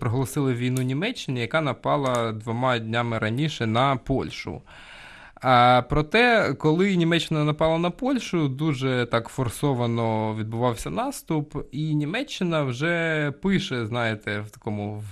проголосили 0.00 0.54
війну 0.54 0.82
Німеччині, 0.82 1.40
яка 1.40 1.60
напала 1.60 2.32
двома 2.32 2.78
днями 2.78 3.18
раніше 3.18 3.66
на 3.66 3.96
Польщу. 3.96 4.62
А 5.42 5.82
проте, 5.88 6.54
коли 6.54 6.96
Німеччина 6.96 7.44
напала 7.44 7.78
на 7.78 7.90
Польщу, 7.90 8.48
дуже 8.48 9.06
так 9.10 9.28
форсовано 9.28 10.36
відбувався 10.38 10.90
наступ, 10.90 11.56
і 11.72 11.94
Німеччина 11.94 12.62
вже 12.62 13.30
пише, 13.42 13.86
знаєте, 13.86 14.40
в 14.40 14.50
такому 14.50 15.02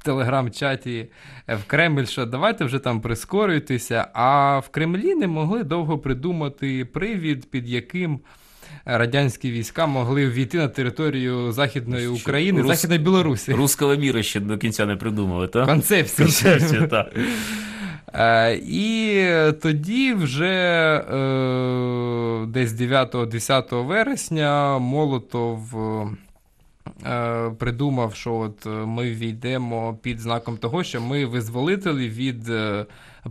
в 0.00 0.02
телеграм-чаті 0.02 1.06
в 1.48 1.64
Кремль, 1.66 2.04
що 2.04 2.26
давайте 2.26 2.64
вже 2.64 2.78
там 2.78 3.00
прискорюйтеся. 3.00 4.06
А 4.12 4.58
в 4.58 4.68
Кремлі 4.68 5.14
не 5.14 5.26
могли 5.26 5.64
довго 5.64 5.98
придумати 5.98 6.84
привід, 6.84 7.50
під 7.50 7.68
яким. 7.68 8.20
Радянські 8.84 9.50
війська 9.50 9.86
могли 9.86 10.28
ввійти 10.28 10.58
на 10.58 10.68
територію 10.68 11.52
Західної 11.52 12.06
України, 12.06 12.62
Рус... 12.62 12.70
Західної 12.70 13.00
Білорусі. 13.00 13.52
Руского 13.52 13.96
міра 13.96 14.22
ще 14.22 14.40
до 14.40 14.58
кінця 14.58 14.86
не 14.86 14.96
придумали, 14.96 15.48
так? 15.48 15.66
Концепцію. 15.66 16.26
Концепцію, 16.26 16.88
так. 16.88 17.16
Е, 18.14 18.54
і 18.54 19.24
тоді 19.62 20.14
вже 20.14 20.44
е, 20.44 22.46
десь 22.46 22.70
9-10 22.70 23.86
вересня 23.86 24.78
Молотов 24.78 25.74
е, 27.06 27.50
придумав, 27.58 28.14
що 28.14 28.34
от 28.34 28.66
ми 28.66 29.10
війдемо 29.10 29.98
під 30.02 30.20
знаком 30.20 30.56
того, 30.56 30.84
що 30.84 31.00
ми 31.00 31.26
визволителі 31.26 32.08
від 32.08 32.50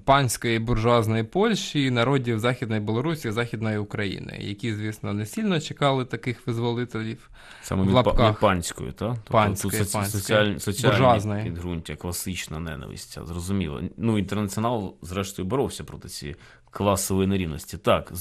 панської 0.06 0.60
буржуазної 0.60 1.24
Польщі, 1.24 1.92
народів 1.92 2.40
Західної 2.40 2.82
Білорусі, 2.82 3.32
Західної 3.32 3.78
України, 3.78 4.38
які, 4.42 4.74
звісно, 4.74 5.14
не 5.14 5.26
сильно 5.26 5.60
чекали 5.60 6.06
таких 6.06 6.48
визволителів. 6.48 7.30
Саме 7.62 7.84
в 7.84 7.90
лапках. 7.90 8.28
не 8.28 8.34
панською, 8.34 8.92
так? 8.92 9.14
Тобто 9.16 9.32
панської, 9.32 9.84
панської, 9.94 10.06
соціальні, 10.06 10.60
соціальні 10.60 11.44
підґрунтя, 11.44 11.96
класична 11.96 12.60
ненависть, 12.60 13.20
зрозуміло. 13.26 13.82
Ну, 13.98 14.18
інтернаціонал, 14.18 14.96
зрештою, 15.02 15.48
боровся 15.48 15.84
проти 15.84 16.08
цієї 16.08 16.36
класової 16.72 17.28
нерівності. 17.28 17.78
Так, 17.78 18.14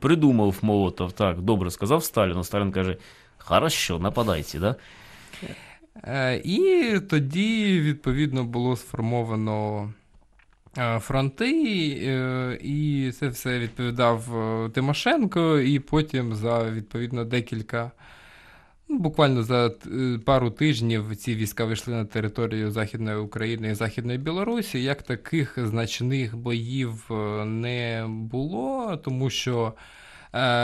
придумав 0.00 0.54
Молотов, 0.62 1.12
так, 1.12 1.40
добре 1.40 1.70
сказав 1.70 2.04
Сталіну. 2.04 2.44
Сталін 2.44 2.72
каже: 2.72 2.96
хорошо, 3.44 3.98
нападайте, 3.98 4.58
да? 4.58 4.76
Е, 6.04 6.40
і 6.44 7.00
тоді, 7.00 7.80
відповідно, 7.80 8.44
було 8.44 8.76
сформовано 8.76 9.88
Е, 10.78 10.98
фронти, 10.98 11.52
е, 12.02 12.58
і 12.62 13.10
це 13.12 13.28
все 13.28 13.58
відповідав 13.58 14.24
Тимошенко, 14.74 15.58
і 15.58 15.78
потім 15.78 16.34
за 16.34 16.70
відповідно 16.70 17.24
декілька. 17.24 17.90
Ну, 18.88 18.98
буквально 18.98 19.42
за 19.42 19.70
пару 20.24 20.50
тижнів 20.50 21.16
ці 21.16 21.34
війська 21.34 21.64
вийшли 21.64 21.94
на 21.94 22.04
територію 22.04 22.70
Західної 22.70 23.16
України 23.16 23.70
і 23.70 23.74
Західної 23.74 24.18
Білорусі. 24.18 24.82
Як 24.82 25.02
таких 25.02 25.58
значних 25.66 26.36
боїв 26.36 27.10
не 27.44 28.06
було, 28.08 28.96
тому 28.96 29.30
що 29.30 29.72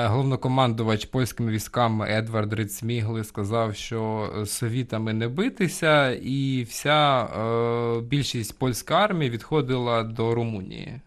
головнокомандувач 0.08 1.04
польськими 1.04 1.52
військами 1.52 2.06
Едвард 2.10 2.52
Рецмігли 2.52 3.24
сказав, 3.24 3.76
що 3.76 4.30
совітами 4.46 5.12
не 5.12 5.28
битися, 5.28 6.10
і 6.10 6.62
вся 6.62 7.24
е, 7.24 8.00
більшість 8.00 8.58
польської 8.58 9.00
армії 9.00 9.30
відходила 9.30 10.02
до 10.02 10.34
Румунії. 10.34 11.00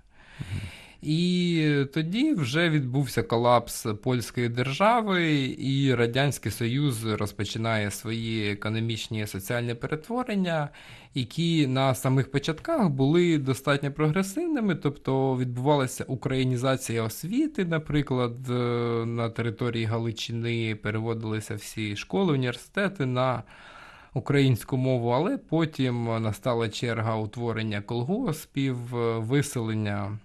І 1.02 1.86
тоді 1.94 2.34
вже 2.34 2.70
відбувся 2.70 3.24
колапс 3.24 3.86
польської 4.04 4.50
держави, 4.50 5.56
і 5.60 5.96
Радянський 5.96 6.52
Союз 6.52 7.06
розпочинає 7.06 7.92
свої 7.92 8.52
економічні 8.52 9.22
і 9.22 9.28
соціальні 9.28 9.74
перетворення, 9.74 10.70
які 11.14 11.68
на 11.68 11.96
самих 11.96 12.32
початках 12.32 12.90
були 12.90 13.38
достатньо 13.38 13.92
прогресивними, 13.92 14.76
тобто 14.76 15.38
відбувалася 15.38 16.04
українізація 16.08 17.04
освіти, 17.04 17.66
наприклад, 17.66 18.50
е, 18.50 18.54
на 19.06 19.30
території 19.30 19.86
Галичини 19.86 20.76
переводилися 20.76 21.56
всі 21.56 21.96
школи, 21.96 22.34
університети 22.34 23.06
на 23.06 23.44
українську 24.14 24.78
мову, 24.78 25.10
але 25.10 25.38
потім 25.38 26.06
настала 26.06 26.70
черга 26.70 27.16
утворення 27.16 27.82
колгоспів, 27.82 28.78
виселення 29.20 30.18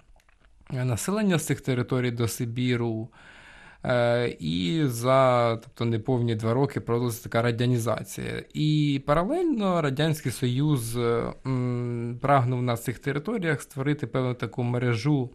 населення 0.74 1.38
з 1.38 1.46
цих 1.46 1.60
територій 1.60 2.10
до 2.10 2.28
Сибіру. 2.28 3.08
Е, 3.84 4.37
і 4.38 4.82
за 4.84 5.56
тобто, 5.56 5.84
неповні 5.84 6.34
два 6.34 6.54
роки 6.54 6.80
продовжується 6.80 7.22
така 7.22 7.42
радянізація. 7.42 8.42
І 8.54 9.00
паралельно 9.06 9.82
Радянський 9.82 10.32
Союз 10.32 10.98
прагнув 12.20 12.62
на 12.62 12.76
цих 12.76 12.98
територіях 12.98 13.62
створити 13.62 14.06
певну 14.06 14.34
таку 14.34 14.62
мережу 14.62 15.30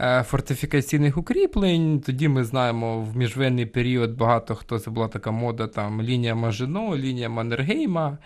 е, 0.00 0.22
фортифікаційних 0.22 1.18
укріплень. 1.18 2.00
Тоді 2.00 2.28
ми 2.28 2.44
знаємо, 2.44 3.00
в 3.00 3.16
міжвоєнний 3.16 3.66
період 3.66 4.16
багато 4.16 4.54
хто 4.54 4.78
це 4.78 4.90
була 4.90 5.08
така 5.08 5.30
мода, 5.30 5.66
там 5.66 6.02
лінія 6.02 6.34
Мажино, 6.34 6.96
лінія 6.96 7.28
Маннергейма. 7.28 8.18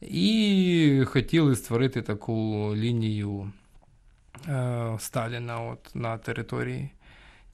І 0.00 1.02
хотіли 1.06 1.56
створити 1.56 2.02
таку 2.02 2.72
лінію 2.76 3.52
Е, 3.65 3.65
Сталіна 4.98 5.60
от, 5.60 5.90
на 5.94 6.18
території 6.18 6.90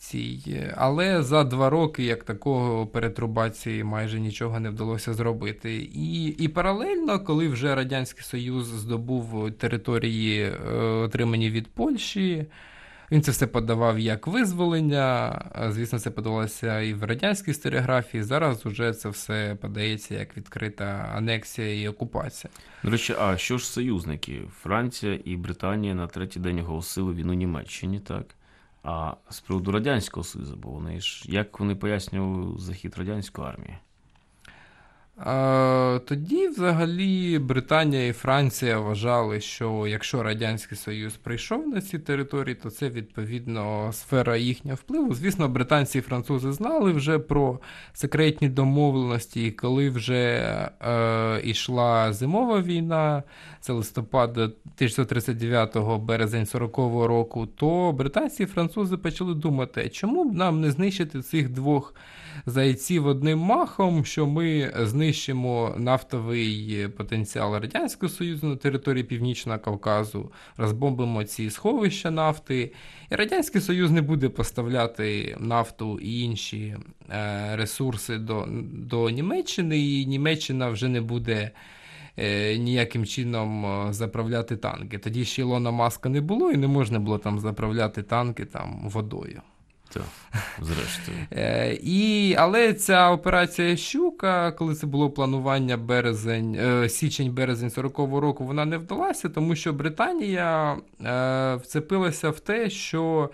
цій. 0.02 0.66
Але 0.76 1.22
за 1.22 1.44
два 1.44 1.70
роки, 1.70 2.04
як 2.04 2.24
такого 2.24 2.86
перетрубації, 2.86 3.84
майже 3.84 4.20
нічого 4.20 4.60
не 4.60 4.70
вдалося 4.70 5.14
зробити. 5.14 5.76
І 5.94 6.24
і 6.26 6.48
паралельно, 6.48 7.20
коли 7.20 7.48
вже 7.48 7.74
Радянський 7.74 8.24
Союз 8.24 8.66
здобув 8.66 9.50
території, 9.50 10.42
е, 10.42 10.72
отримані 10.78 11.50
від 11.50 11.66
Польщі. 11.74 12.46
Він 13.12 13.22
це 13.22 13.30
все 13.30 13.46
подавав 13.46 13.98
як 13.98 14.26
визволення. 14.26 15.40
Звісно, 15.70 15.98
це 15.98 16.10
подавалося 16.10 16.80
і 16.80 16.94
в 16.94 17.04
радянській 17.04 17.50
історіографії. 17.50 18.22
Зараз 18.22 18.66
вже 18.66 18.92
це 18.92 19.08
все 19.08 19.56
подається 19.60 20.14
як 20.14 20.36
відкрита 20.36 20.84
анексія 21.16 21.82
і 21.82 21.88
окупація. 21.88 22.50
До 22.84 22.90
речі, 22.90 23.14
а 23.18 23.36
що 23.36 23.58
ж 23.58 23.66
союзники? 23.66 24.42
Франція 24.62 25.18
і 25.24 25.36
Британія 25.36 25.94
на 25.94 26.06
третій 26.06 26.40
день 26.40 26.60
оголосили 26.60 27.14
війну 27.14 27.32
Німеччині, 27.32 28.00
так? 28.00 28.26
А 28.82 29.14
з 29.30 29.40
приводу 29.40 29.72
Радянського 29.72 30.24
Союзу, 30.24 30.58
бо 30.62 30.70
вони 30.70 31.00
ж 31.00 31.24
як 31.32 31.60
вони 31.60 31.74
пояснювали 31.74 32.58
захід 32.58 32.94
радянської 32.98 33.48
армії? 33.48 33.78
Тоді, 36.04 36.48
взагалі, 36.48 37.38
Британія 37.38 38.06
і 38.06 38.12
Франція 38.12 38.78
вважали, 38.78 39.40
що 39.40 39.86
якщо 39.86 40.22
Радянський 40.22 40.78
Союз 40.78 41.16
прийшов 41.16 41.68
на 41.68 41.80
ці 41.80 41.98
території, 41.98 42.54
то 42.54 42.70
це 42.70 42.88
відповідно 42.88 43.92
сфера 43.92 44.36
їхнього 44.36 44.76
впливу. 44.76 45.14
Звісно, 45.14 45.48
британці 45.48 45.98
і 45.98 46.00
французи 46.00 46.52
знали 46.52 46.92
вже 46.92 47.18
про 47.18 47.58
секретні 47.92 48.48
домовленості, 48.48 49.50
коли 49.50 49.90
вже 49.90 50.24
е, 50.80 51.40
йшла 51.44 52.12
зимова 52.12 52.60
війна, 52.60 53.22
це 53.60 53.72
листопад 53.72 54.30
1939 54.30 55.76
березень 56.00 56.44
40-го 56.44 57.06
року, 57.06 57.46
то 57.46 57.92
британці 57.92 58.42
і 58.42 58.46
французи 58.46 58.96
почали 58.96 59.34
думати, 59.34 59.88
чому 59.88 60.24
б 60.24 60.34
нам 60.34 60.60
не 60.60 60.70
знищити 60.70 61.22
цих 61.22 61.48
двох 61.48 61.94
зайців 62.46 63.06
одним 63.06 63.38
махом, 63.38 64.04
що 64.04 64.26
ми 64.26 64.72
знищимо 64.76 65.74
нафтовий 65.78 66.88
потенціал 66.88 67.54
Радянського 67.54 68.10
Союзу 68.10 68.46
на 68.46 68.56
території 68.56 69.04
Північного 69.04 69.58
Кавказу, 69.58 70.32
розбомбимо 70.56 71.24
ці 71.24 71.50
сховища 71.50 72.10
нафти, 72.10 72.72
і 73.10 73.14
Радянський 73.14 73.60
Союз 73.60 73.90
не 73.90 74.02
буде 74.02 74.28
поставляти 74.28 75.36
нафту 75.40 75.98
і 75.98 76.20
інші 76.20 76.76
е, 77.10 77.56
ресурси 77.56 78.18
до, 78.18 78.48
до 78.72 79.10
Німеччини, 79.10 79.78
і 79.78 80.06
Німеччина 80.06 80.68
вже 80.68 80.88
не 80.88 81.00
буде. 81.00 81.50
Е, 82.16 82.58
ніяким 82.58 83.06
чином 83.06 83.66
е, 83.66 83.92
заправляти 83.92 84.56
танки. 84.56 84.98
Тоді 84.98 85.24
ще 85.24 85.42
Ілона 85.42 85.70
Маска 85.70 86.08
не 86.08 86.20
було, 86.20 86.50
і 86.50 86.56
не 86.56 86.66
можна 86.66 86.98
було 86.98 87.18
там 87.18 87.40
заправляти 87.40 88.02
танки 88.02 88.44
там 88.44 88.80
водою. 88.84 89.42
Так, 89.92 90.02
зрештою. 90.60 91.18
Е, 91.32 91.78
і, 91.82 92.34
Але 92.38 92.74
ця 92.74 93.10
операція 93.10 93.76
Щука, 93.76 94.52
коли 94.52 94.74
це 94.74 94.86
було 94.86 95.10
планування 95.10 95.76
березень, 95.76 96.56
січень-березень 96.88 97.68
40-го 97.68 98.20
року, 98.20 98.44
вона 98.44 98.64
не 98.64 98.78
вдалася, 98.78 99.28
тому 99.28 99.56
що 99.56 99.72
Британія 99.72 100.76
вцепилася 101.62 102.30
в 102.30 102.40
те, 102.40 102.70
що. 102.70 103.30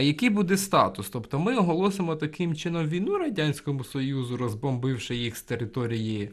Який 0.00 0.30
буде 0.30 0.56
статус? 0.56 1.08
Тобто 1.08 1.38
ми 1.38 1.56
оголосимо 1.56 2.16
таким 2.16 2.54
чином 2.54 2.86
війну 2.86 3.18
Радянському 3.18 3.84
Союзу, 3.84 4.36
розбомбивши 4.36 5.14
їх 5.16 5.36
з 5.36 5.42
території 5.42 6.30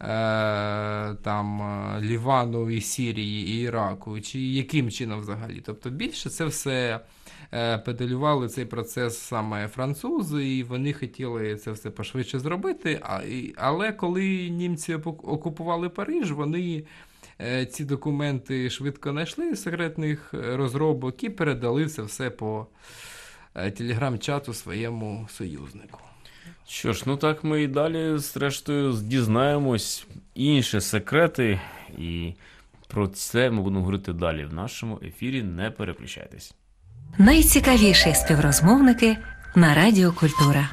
Е, 0.00 1.14
там 1.22 1.62
е, 1.62 2.00
Лівану 2.00 2.70
і 2.70 2.80
Сірії 2.80 3.48
і 3.48 3.60
Іраку, 3.60 4.20
чи 4.20 4.40
яким 4.40 4.90
чином 4.90 5.20
взагалі? 5.20 5.62
Тобто 5.66 5.90
більше 5.90 6.30
це 6.30 6.44
все 6.44 6.70
е, 6.72 7.00
педалювали 7.84 8.48
цей 8.48 8.64
процес 8.64 9.18
саме 9.18 9.68
французи, 9.68 10.56
і 10.56 10.62
вони 10.62 10.92
хотіли 10.92 11.56
це 11.56 11.70
все 11.70 11.90
пошвидше 11.90 12.38
зробити. 12.38 13.02
Але 13.56 13.92
коли 13.92 14.48
німці 14.48 14.94
окупували 14.94 15.88
Париж, 15.88 16.32
вони 16.32 16.84
е, 17.40 17.66
ці 17.66 17.84
документи 17.84 18.70
швидко 18.70 19.10
знайшли 19.10 19.56
секретних 19.56 20.28
розробок 20.32 21.24
і 21.24 21.30
передали 21.30 21.86
це 21.86 22.02
все 22.02 22.30
по 22.30 22.66
е, 23.54 23.70
телеграм-чату 23.70 24.54
своєму 24.54 25.26
союзнику. 25.30 26.00
Що 26.68 26.92
ж, 26.92 27.02
ну 27.06 27.16
так 27.16 27.44
ми 27.44 27.62
і 27.62 27.68
далі, 27.68 28.18
зрештою, 28.18 28.92
дізнаємось 28.92 30.06
інші 30.34 30.80
секрети, 30.80 31.60
і 31.98 32.34
про 32.88 33.08
це 33.08 33.50
ми 33.50 33.62
будемо 33.62 33.80
говорити 33.80 34.12
далі 34.12 34.44
в 34.44 34.54
нашому 34.54 35.00
ефірі. 35.02 35.42
Не 35.42 35.70
переключайтесь. 35.70 36.54
Найцікавіші 37.18 38.14
співрозмовники 38.14 39.16
на 39.54 39.74
Радіо 39.74 40.12
Культура. 40.12 40.68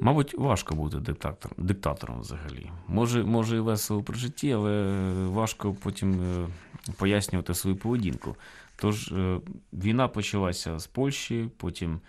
Мабуть, 0.00 0.34
важко 0.38 0.74
бути 0.74 0.96
диктатором, 0.96 1.56
диктатором 1.58 2.20
взагалі. 2.20 2.70
Може, 2.88 3.24
може 3.24 3.56
і 3.56 3.60
весело 3.60 4.02
при 4.02 4.16
житті, 4.16 4.52
але 4.52 5.02
важко 5.28 5.72
потім 5.72 6.12
е, 6.22 6.48
пояснювати 6.96 7.54
свою 7.54 7.76
поведінку. 7.76 8.36
Тож 8.76 9.12
е, 9.12 9.40
війна 9.72 10.08
почалася 10.08 10.78
з 10.78 10.86
Польщі, 10.86 11.48
потім 11.56 12.00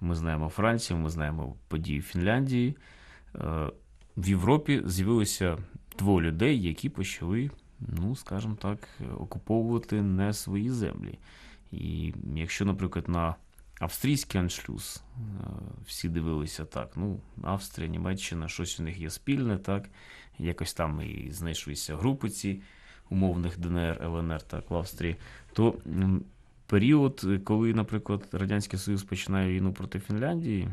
ми 0.00 0.14
знаємо 0.14 0.48
Францію, 0.48 0.98
ми 0.98 1.10
знаємо 1.10 1.56
події 1.68 1.98
в 1.98 2.02
Фінляндії. 2.02 2.76
Е, 3.34 3.38
в 4.16 4.28
Європі 4.28 4.82
з'явилося 4.86 5.58
двоє 5.98 6.26
людей, 6.26 6.62
які 6.62 6.88
почали, 6.88 7.50
ну, 7.88 8.16
скажімо 8.16 8.56
так, 8.62 8.88
окуповувати 9.18 10.02
не 10.02 10.32
свої 10.32 10.70
землі. 10.70 11.18
І 11.72 12.14
якщо, 12.34 12.64
наприклад, 12.64 13.08
на 13.08 13.34
австрійський 13.80 14.40
аншлюз 14.40 15.02
всі 15.86 16.08
дивилися 16.08 16.64
так, 16.64 16.92
ну, 16.96 17.20
Австрія, 17.42 17.88
Німеччина, 17.88 18.48
щось 18.48 18.80
у 18.80 18.82
них 18.82 19.00
є 19.00 19.10
спільне, 19.10 19.58
так, 19.58 19.88
якось 20.38 20.74
там 20.74 21.00
і 21.00 21.30
знайшлися 21.30 21.96
групи 21.96 22.30
ці 22.30 22.62
умовних 23.10 23.58
ДНР, 23.58 24.02
ЛНР 24.02 24.42
так, 24.42 24.70
в 24.70 24.74
Австрії, 24.74 25.16
то 25.52 25.74
період, 26.66 27.26
коли, 27.44 27.74
наприклад, 27.74 28.28
Радянський 28.32 28.78
Союз 28.78 29.02
починає 29.02 29.52
війну 29.52 29.72
проти 29.72 30.00
Фінляндії, 30.00 30.68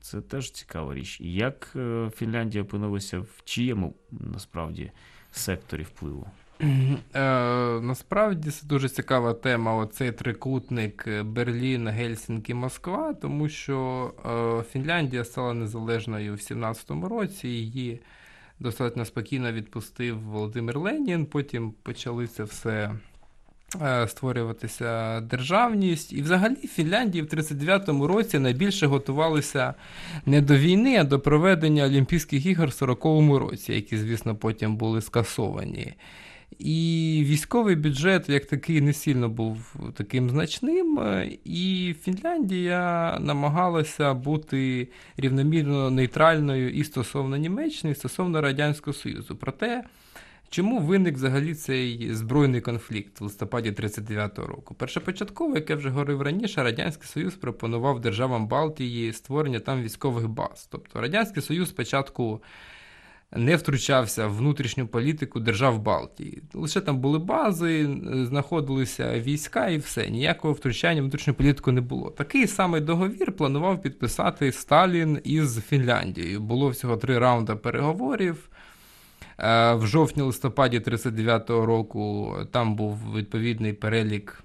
це 0.00 0.20
теж 0.20 0.50
цікава 0.50 0.94
річ. 0.94 1.20
І 1.20 1.32
як 1.32 1.72
е, 1.76 2.10
Фінляндія 2.14 2.64
опинилася 2.64 3.18
в 3.18 3.42
чиєму 3.44 3.94
насправді 4.10 4.92
секторі 5.38 5.82
впливу? 5.82 6.26
Е, 6.60 7.80
Насправді 7.80 8.50
це 8.50 8.66
дуже 8.66 8.88
цікава 8.88 9.34
тема. 9.34 9.76
Оцей 9.76 10.12
трикутник 10.12 11.08
Берлін, 11.22 11.88
Гельсінкі, 11.88 12.54
Москва, 12.54 13.14
тому 13.14 13.48
що 13.48 14.10
е, 14.26 14.70
Фінляндія 14.72 15.24
стала 15.24 15.54
незалежною 15.54 16.34
в 16.34 16.36
17-му 16.36 17.08
році. 17.08 17.48
Її 17.48 18.00
достатньо 18.60 19.04
спокійно 19.04 19.52
відпустив 19.52 20.20
Володимир 20.20 20.78
Ленін. 20.78 21.26
Потім 21.26 21.74
почалися 21.82 22.44
все. 22.44 22.94
Е, 23.82 24.08
створюватися 24.08 25.20
державність. 25.20 26.12
І 26.12 26.22
взагалі 26.22 26.54
Фінляндії 26.54 27.22
в 27.22 27.26
39-му 27.26 28.06
році 28.06 28.38
найбільше 28.38 28.86
готувалися 28.86 29.74
не 30.26 30.40
до 30.40 30.56
війни, 30.56 30.96
а 30.96 31.04
до 31.04 31.20
проведення 31.20 31.84
Олімпійських 31.84 32.46
ігор 32.46 32.68
в 32.68 32.82
40-му 32.82 33.38
році, 33.38 33.72
які, 33.72 33.96
звісно, 33.96 34.36
потім 34.36 34.76
були 34.76 35.00
скасовані. 35.00 35.92
І 36.58 37.22
військовий 37.26 37.76
бюджет 37.76 38.28
як 38.28 38.46
такий 38.46 38.80
не 38.80 38.92
сильно 38.92 39.28
був 39.28 39.74
таким 39.94 40.30
значним, 40.30 41.00
і 41.44 41.94
Фінляндія 42.02 43.16
намагалася 43.20 44.14
бути 44.14 44.88
рівномірно 45.16 45.90
нейтральною 45.90 46.70
і 46.70 46.84
стосовно 46.84 47.36
Німеччини, 47.36 47.90
і 47.90 47.94
стосовно 47.94 48.40
Радянського 48.40 48.94
Союзу. 48.94 49.36
Проте 49.40 49.84
Чому 50.54 50.78
виник 50.80 51.14
взагалі 51.14 51.54
цей 51.54 52.14
збройний 52.14 52.60
конфлікт 52.60 53.20
в 53.20 53.24
листопаді 53.24 53.70
39-го 53.70 54.46
року? 54.46 54.74
Першопочатково, 54.74 55.54
як 55.54 55.70
я 55.70 55.76
вже 55.76 55.88
говорив 55.88 56.22
раніше, 56.22 56.62
Радянський 56.62 57.06
Союз 57.06 57.34
пропонував 57.34 58.00
державам 58.00 58.48
Балтії 58.48 59.12
створення 59.12 59.60
там 59.60 59.82
військових 59.82 60.28
баз. 60.28 60.68
Тобто 60.70 61.00
Радянський 61.00 61.42
Союз 61.42 61.68
спочатку 61.68 62.42
не 63.32 63.56
втручався 63.56 64.26
в 64.26 64.36
внутрішню 64.36 64.86
політику 64.86 65.40
держав 65.40 65.78
Балтії. 65.78 66.42
Лише 66.52 66.80
там 66.80 66.98
були 66.98 67.18
бази, 67.18 67.88
знаходилися 68.28 69.20
війська 69.20 69.68
і 69.68 69.78
все. 69.78 70.10
Ніякого 70.10 70.54
втручання 70.54 71.00
в 71.00 71.04
внутрішню 71.04 71.34
політику 71.34 71.72
не 71.72 71.80
було. 71.80 72.10
Такий 72.10 72.46
самий 72.46 72.80
договір 72.80 73.32
планував 73.32 73.82
підписати 73.82 74.52
Сталін 74.52 75.20
із 75.24 75.60
Фінляндією. 75.60 76.40
Було 76.40 76.68
всього 76.68 76.96
три 76.96 77.18
раунди 77.18 77.54
переговорів. 77.54 78.50
Е, 79.38 79.74
в 79.74 79.86
жовтні-листопаді 79.86 80.78
39-го 80.78 81.66
року 81.66 82.34
там 82.50 82.76
був 82.76 83.14
відповідний 83.16 83.72
перелік 83.72 84.44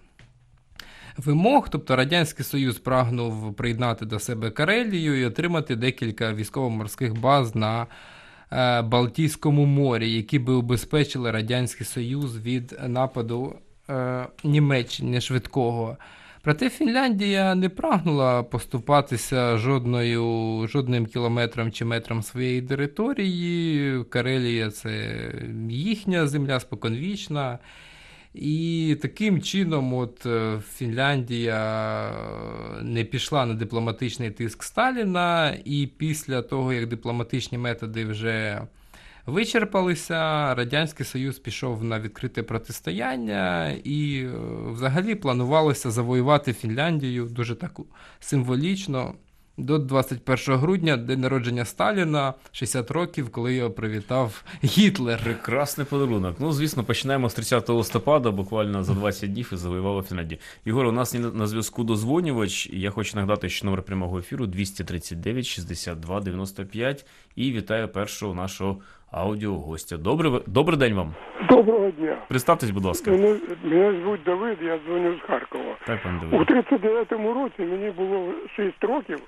вимог. 1.17 1.69
Тобто 1.69 1.95
Радянський 1.95 2.45
Союз 2.45 2.80
прагнув 2.80 3.54
приєднати 3.54 4.06
до 4.06 4.19
себе 4.19 4.52
Карелію 4.52 5.21
і 5.21 5.25
отримати 5.25 5.75
декілька 5.75 6.34
військово-морських 6.34 7.19
баз 7.19 7.56
на 7.56 7.88
е, 8.52 8.82
Балтійському 8.82 9.65
морі, 9.65 10.12
які 10.12 10.39
би 10.39 10.54
убезпечили 10.54 11.32
Радянський 11.32 11.86
Союз 11.86 12.38
від 12.38 12.80
нападу 12.88 13.56
е, 13.89 14.28
Німеччини 14.43 15.21
швидкого. 15.21 15.97
Проте 16.41 16.69
Фінляндія 16.69 17.56
не 17.56 17.69
прагнула 17.69 18.43
поступатися 18.43 19.58
жодною, 19.58 20.67
жодним 20.67 21.06
кілометром 21.06 21.71
чи 21.71 21.86
метром 21.86 22.23
своєї 22.23 22.62
території. 22.62 24.04
Карелія 24.04 24.71
це 24.71 25.17
їхня 25.69 26.28
земля 26.28 26.60
споконвічна. 26.60 27.60
І 28.34 28.97
таким 29.02 29.41
чином, 29.41 29.93
от 29.93 30.25
е, 30.25 30.60
Фінляндія 30.73 32.12
не 32.82 33.04
пішла 33.04 33.45
на 33.45 33.54
дипломатичний 33.54 34.32
тиск 34.32 34.63
Сталіна, 34.63 35.58
і 35.65 35.89
після 35.97 36.41
того, 36.41 36.73
як 36.73 36.88
дипломатичні 36.88 37.58
методи 37.58 38.06
вже 38.06 38.62
вичерпалися. 39.25 40.55
Радянський 40.55 41.05
Союз 41.05 41.39
пішов 41.39 41.84
на 41.84 41.99
відкрите 41.99 42.43
протистояння, 42.43 43.69
і 43.84 44.23
е, 44.23 44.32
взагалі 44.71 45.15
планувалося 45.15 45.91
завоювати 45.91 46.53
Фінляндію 46.53 47.25
дуже 47.25 47.55
так 47.55 47.79
символічно. 48.19 49.13
До 49.60 49.77
21 49.77 50.55
грудня, 50.55 50.97
день 50.97 51.19
народження 51.19 51.65
Сталіна, 51.65 52.34
60 52.51 52.91
років, 52.91 53.29
коли 53.29 53.53
його 53.53 53.71
привітав 53.71 54.43
Гітлер. 54.63 55.19
Прекрасний 55.23 55.88
подарунок. 55.88 56.36
Ну, 56.39 56.51
звісно, 56.51 56.84
починаємо 56.84 57.29
з 57.29 57.34
30 57.34 57.69
листопада, 57.69 58.32
буквально 58.32 58.84
за 58.84 58.93
20 58.93 59.34
днів 59.34 59.49
і 59.53 59.55
завоювала 59.55 60.03
Фінляндію. 60.03 60.39
Ігор, 60.65 60.86
у 60.86 60.91
нас 60.91 61.13
на 61.34 61.47
зв'язку 61.47 61.84
дозвонювач. 61.84 62.69
Я 62.73 62.91
хочу 62.91 63.15
нагадати, 63.15 63.49
що 63.49 63.65
номер 63.65 63.84
прямого 63.84 64.19
ефіру 64.19 64.47
239 64.47 65.45
62 65.45 66.21
95. 66.21 67.05
І 67.36 67.51
вітаю 67.51 67.88
першого 67.88 68.34
нашого 68.34 68.77
аудіогостя. 69.12 69.98
Добрий, 69.98 70.32
добрий 70.48 70.78
день 70.78 70.93
вам. 70.93 71.13
Доброго 71.50 71.91
дня. 71.91 72.17
Представтесь, 72.28 72.69
будь 72.69 72.86
ласка. 72.86 73.12
Мене, 73.12 73.36
мене 73.63 74.02
звуть 74.02 74.24
Давид, 74.26 74.58
я 74.62 74.80
дзвоню 74.86 75.15
з 75.17 75.22
Харкова. 75.28 75.76
Так, 75.86 76.04
пан 76.04 76.19
Давид. 76.19 76.41
У 76.41 76.54
39-му 76.54 77.34
році 77.34 77.62
мені 77.72 77.89
було 77.89 78.34
6 78.56 78.84
років, 78.84 79.19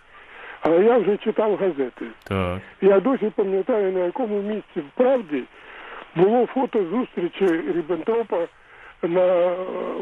але 0.62 0.84
я 0.84 0.98
вже 0.98 1.17
читав 1.17 1.56
газети. 1.56 2.06
Так. 2.24 2.60
Я 2.82 3.00
досі 3.00 3.32
пам'ятаю, 3.36 3.94
на 3.94 4.00
якому 4.00 4.41
місці 4.41 4.80
в 4.80 4.89
правді 4.96 5.44
було 6.15 6.46
фото 6.46 6.86
зустрічі 6.86 7.48
Ріббентропа 7.48 8.48
на, 9.02 9.26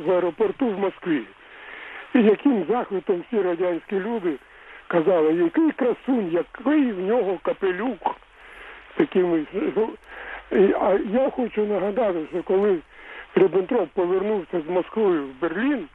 в 0.05 0.11
аеропорту 0.11 0.67
в 0.67 0.79
Москві. 0.79 1.21
І 2.15 2.19
яким 2.21 2.65
захватом 2.69 3.23
всі 3.27 3.41
радянські 3.41 3.99
люди 3.99 4.33
казали, 4.87 5.33
який 5.33 5.71
красунь, 5.71 6.29
який 6.31 6.91
в 6.91 6.99
нього 6.99 7.39
капелюк 7.41 8.15
такими. 8.99 9.45
А 10.81 10.97
я 11.11 11.29
хочу 11.29 11.65
нагадати, 11.65 12.19
що 12.31 12.43
коли 12.43 12.77
Риббентроп 13.35 13.89
повернувся 13.89 14.61
з 14.67 14.69
Москвою 14.69 15.23
в 15.23 15.41
Берлін, 15.41 15.87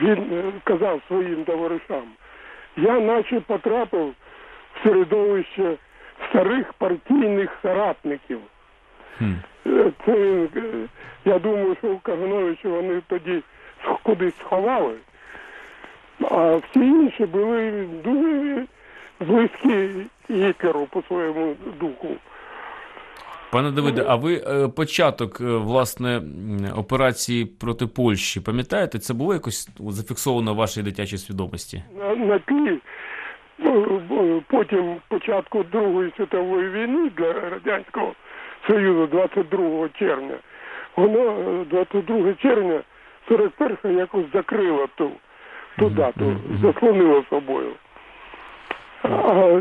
він 0.00 0.18
е, 0.32 0.52
казав 0.64 1.00
своїм 1.08 1.44
товаришам, 1.44 2.02
я 2.76 3.00
наче 3.00 3.40
потрапив 3.40 4.14
в 4.74 4.82
середовище 4.82 5.74
старих 6.28 6.72
партійних 6.72 7.50
соратників. 7.62 8.38
Hmm. 9.20 9.34
Це, 10.06 10.12
е, 10.56 10.88
Я 11.24 11.38
думаю, 11.38 11.76
що 11.78 11.88
у 11.88 11.98
Кагановича 11.98 12.68
вони 12.68 13.02
тоді 13.06 13.42
кудись 14.02 14.38
сховали, 14.40 14.94
а 16.30 16.56
всі 16.56 16.80
інші 16.80 17.26
були 17.26 17.70
дуже 18.04 18.66
близькі 19.20 19.88
Гітлеру 20.30 20.86
по 20.90 21.02
своєму 21.02 21.56
духу. 21.80 22.08
Пане 23.52 23.70
Давиде, 23.70 24.04
а 24.08 24.16
ви 24.16 24.34
е, 24.34 24.68
початок 24.68 25.40
е, 25.40 25.44
власне 25.44 26.22
операції 26.76 27.44
проти 27.44 27.86
Польщі 27.86 28.40
пам'ятаєте? 28.40 28.98
Це 28.98 29.14
було 29.14 29.34
якось 29.34 29.68
зафіксовано 29.78 30.54
в 30.54 30.56
вашій 30.56 30.82
дитячій 30.82 31.18
свідомості? 31.18 31.82
На, 31.98 32.14
на 32.14 32.38
тлі 32.38 32.78
потім 34.48 34.96
початку 35.08 35.62
Другої 35.62 36.12
світової 36.16 36.70
війни 36.70 37.10
для 37.16 37.32
радянського 37.32 38.12
Союзу 38.66 39.06
22 39.06 39.88
червня, 39.88 40.34
воно 40.96 41.20
е, 41.20 41.64
22 41.70 42.34
червня 42.34 42.80
41 43.28 43.98
якось 43.98 44.24
закрило 44.32 44.88
ту, 44.94 45.10
ту 45.78 45.90
дату, 45.90 46.36
заслонило 46.62 47.24
собою. 47.30 47.72
А 49.02 49.60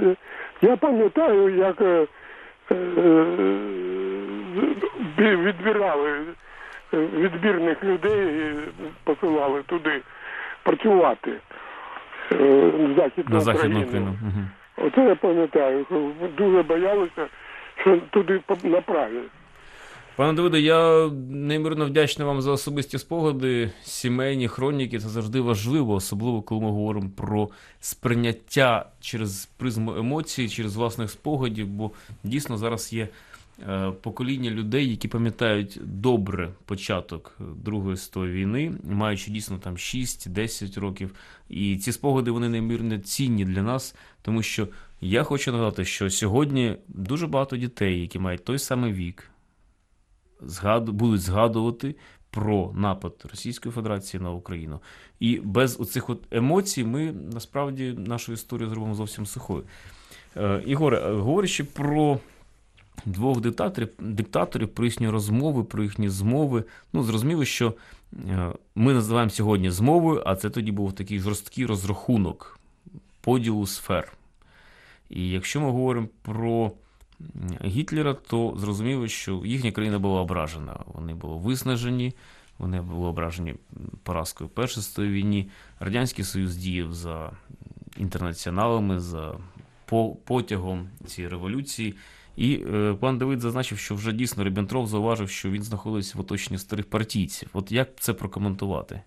я 0.62 0.78
пам'ятаю, 0.78 1.50
як 1.56 1.82
е, 1.82 2.08
е, 2.72 2.76
бі- 5.18 5.36
відбирали 5.36 6.12
е, 6.94 6.98
відбірних 6.98 7.84
людей 7.84 8.28
і 8.28 8.54
посилали 9.04 9.64
туди 9.64 10.02
працювати 10.64 11.32
е, 12.32 12.36
На 13.28 13.40
Західну 13.40 13.40
Україну. 13.80 14.16
Мгм. 14.22 14.48
Оце 14.78 15.06
я 15.06 15.16
пам'ятаю. 15.16 15.86
Дуже 16.38 16.64
боялися, 16.64 17.28
що 17.82 17.98
туди 18.10 18.42
направлять. 18.64 19.30
Пане 20.18 20.34
Давиде, 20.34 20.60
я 20.60 21.10
неймовірно 21.30 21.86
вдячний 21.86 22.28
вам 22.28 22.42
за 22.42 22.52
особисті 22.52 22.98
спогади, 22.98 23.72
сімейні 23.84 24.48
хроніки. 24.48 25.00
Це 25.00 25.10
завжди 25.10 25.42
важливо, 25.42 25.94
особливо 25.94 26.42
коли 26.42 26.62
ми 26.62 26.68
говоримо 26.68 27.10
про 27.16 27.50
сприйняття 27.80 28.90
через 29.00 29.46
призму 29.58 29.96
емоцій, 29.96 30.50
через 30.50 30.76
власних 30.76 31.12
спогадів, 31.12 31.68
бо 31.68 31.92
дійсно 32.24 32.58
зараз 32.58 32.94
є 32.94 33.08
е, 33.68 33.92
покоління 34.02 34.52
людей, 34.52 34.90
які 34.90 35.08
пам'ятають 35.08 35.80
добре 35.84 36.50
початок 36.66 37.38
Другої 37.40 37.98
світової 37.98 38.34
війни, 38.34 38.74
маючи 38.90 39.32
дійсно 39.32 39.58
там 39.58 39.76
6-10 39.76 40.80
років. 40.80 41.16
І 41.50 41.78
ці 41.78 41.92
спогади 41.92 42.32
вони 42.32 42.50
неймовірно 42.50 42.98
цінні 42.98 43.46
для 43.46 43.62
нас, 43.64 43.96
тому 44.22 44.44
що 44.44 44.68
я 45.02 45.24
хочу 45.24 45.52
нагадати, 45.52 45.86
що 45.86 46.10
сьогодні 46.10 46.76
дуже 46.88 47.28
багато 47.28 47.58
дітей, 47.58 48.02
які 48.02 48.20
мають 48.20 48.46
той 48.46 48.60
самий 48.60 48.94
вік, 48.94 49.30
згаду, 50.42 50.92
будуть 50.92 51.22
згадувати 51.22 51.96
про 52.30 52.72
напад 52.76 53.14
Російської 53.32 53.74
Федерації 53.74 54.24
на 54.24 54.32
Україну. 54.32 54.80
І 55.20 55.40
без 55.44 55.80
оцих 55.80 56.10
от 56.10 56.24
емоцій 56.32 56.84
ми 56.84 57.12
насправді 57.12 57.94
нашу 57.98 58.34
історію 58.34 58.70
зробимо 58.70 58.96
зовсім 58.96 59.26
сухою. 59.26 59.64
Е, 60.38 60.64
Ігоре, 60.66 60.98
е, 60.98 61.14
говорячи 61.14 61.64
про 61.64 62.20
двох 63.06 63.42
диктаторів, 63.42 63.90
диктаторів, 64.00 64.70
про 64.70 64.86
їхні 64.86 65.10
розмови, 65.10 65.64
про 65.64 65.84
їхні 65.84 66.10
змови, 66.10 66.64
ну 66.94 67.04
зрозуміло, 67.04 67.46
що 67.46 67.74
е, 68.14 68.52
ми 68.76 68.94
називаємо 68.94 69.30
сьогодні 69.30 69.72
змовою, 69.72 70.24
а 70.26 70.36
це 70.36 70.50
тоді 70.50 70.72
був 70.72 70.94
такий 70.94 71.20
жорсткий 71.20 71.66
розрахунок 71.66 72.60
поділу 73.22 73.68
сфер. 73.68 74.14
І 75.10 75.30
якщо 75.30 75.62
ми 75.62 75.66
говоримо 75.66 76.08
про 76.22 76.72
Гітлера, 77.66 78.14
то 78.14 78.54
зрозуміло, 78.58 79.08
що 79.08 79.42
їхня 79.46 79.72
країна 79.72 80.00
була 80.00 80.22
ображена. 80.22 80.80
Вони 80.86 81.14
були 81.14 81.38
виснажені, 81.38 82.14
вони 82.58 82.82
були 82.82 83.08
ображені 83.08 83.56
поразкою 84.04 84.48
в 84.48 84.52
Першій 84.52 84.82
світовій 84.82 85.12
війні. 85.12 85.50
Радянський 85.80 86.26
Союз 86.26 86.56
діяв 86.56 86.94
за 86.94 87.32
інтернаціоналами, 87.98 89.00
за 89.00 89.38
потягом 90.26 90.90
цієї 91.06 91.32
революції. 91.32 91.96
І 92.36 92.66
е, 92.74 92.96
пан 93.00 93.18
Давид 93.18 93.42
зазначив, 93.42 93.78
що 93.78 93.96
вже 93.96 94.14
дійсно 94.14 94.44
Ріббентроп 94.44 94.88
зауважив, 94.88 95.30
що 95.30 95.50
він 95.50 95.64
знаходиться 95.64 96.18
в 96.18 96.22
оточенні 96.22 96.58
старих 96.58 96.90
партійців. 96.90 97.50
От 97.54 97.72
як 97.72 98.00
це 98.00 98.14
прокоментувати? 98.14 99.02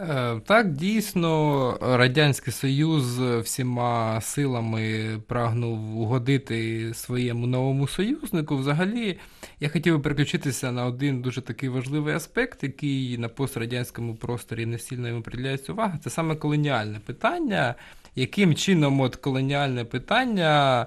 Е, 0.00 0.40
Так, 0.46 0.72
дійсно, 0.72 1.78
Радянський 1.80 2.52
Союз 2.52 3.20
всіма 3.20 4.20
силами 4.20 5.06
прагнув 5.26 5.98
угодити 5.98 6.90
своєму 6.94 7.46
новому 7.46 7.88
союзнику. 7.88 8.56
Взагалі, 8.56 9.18
я 9.60 9.68
хотів 9.68 9.96
би 9.96 10.02
переключитися 10.02 10.72
на 10.72 10.86
один 10.86 11.22
дуже 11.22 11.40
такий 11.40 11.68
важливий 11.68 12.14
аспект, 12.14 12.62
який 12.62 13.18
на 13.18 13.28
пострадянському 13.28 14.14
просторі 14.14 14.66
не 14.66 14.78
сильно 14.78 15.08
йому 15.08 15.22
приділяється 15.22 15.72
увага. 15.72 15.98
Це 16.04 16.10
саме 16.10 16.36
колоніальне 16.36 17.00
питання. 17.06 17.74
Яким 18.14 18.54
чином 18.54 19.00
от 19.00 19.16
колоніальне 19.16 19.84
питання 19.84 20.86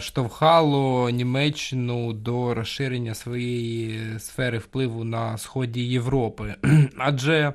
штовхало 0.00 1.10
Німеччину 1.10 2.12
до 2.12 2.54
розширення 2.54 3.14
своєї 3.14 4.18
сфери 4.18 4.58
впливу 4.58 5.04
на 5.04 5.38
сході 5.38 5.86
Європи? 5.86 6.54
Адже 6.98 7.52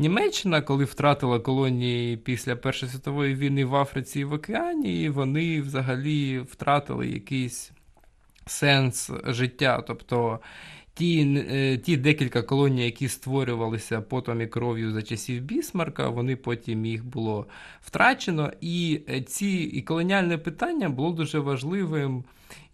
Німеччина, 0.00 0.60
коли 0.62 0.84
втратила 0.84 1.40
колонії 1.40 2.16
після 2.16 2.56
Першої 2.56 2.92
світової 2.92 3.34
війни 3.34 3.64
в 3.64 3.76
Африці 3.76 4.20
і 4.20 4.24
в 4.24 4.32
Океані, 4.32 5.08
вони 5.08 5.60
взагалі 5.60 6.38
втратили 6.38 7.08
якийсь 7.08 7.72
сенс 8.46 9.10
життя. 9.26 9.82
Тобто 9.86 10.38
ті, 10.98 11.44
е, 11.50 11.76
ті 11.78 11.96
декілька 11.96 12.42
колоній, 12.42 12.84
які 12.84 13.08
створювалися 13.08 14.00
потом 14.00 14.40
і 14.40 14.46
кров'ю 14.46 14.92
за 14.92 15.02
часів 15.02 15.42
Бісмарка, 15.42 16.08
вони 16.08 16.36
потім 16.36 16.86
їх 16.86 17.04
було 17.04 17.46
втрачено. 17.80 18.52
І 18.60 19.00
е, 19.08 19.20
ці 19.22 19.48
і 19.48 19.82
колоніальне 19.82 20.38
питання 20.38 20.88
було 20.88 21.12
дуже 21.12 21.38
важливим 21.38 22.24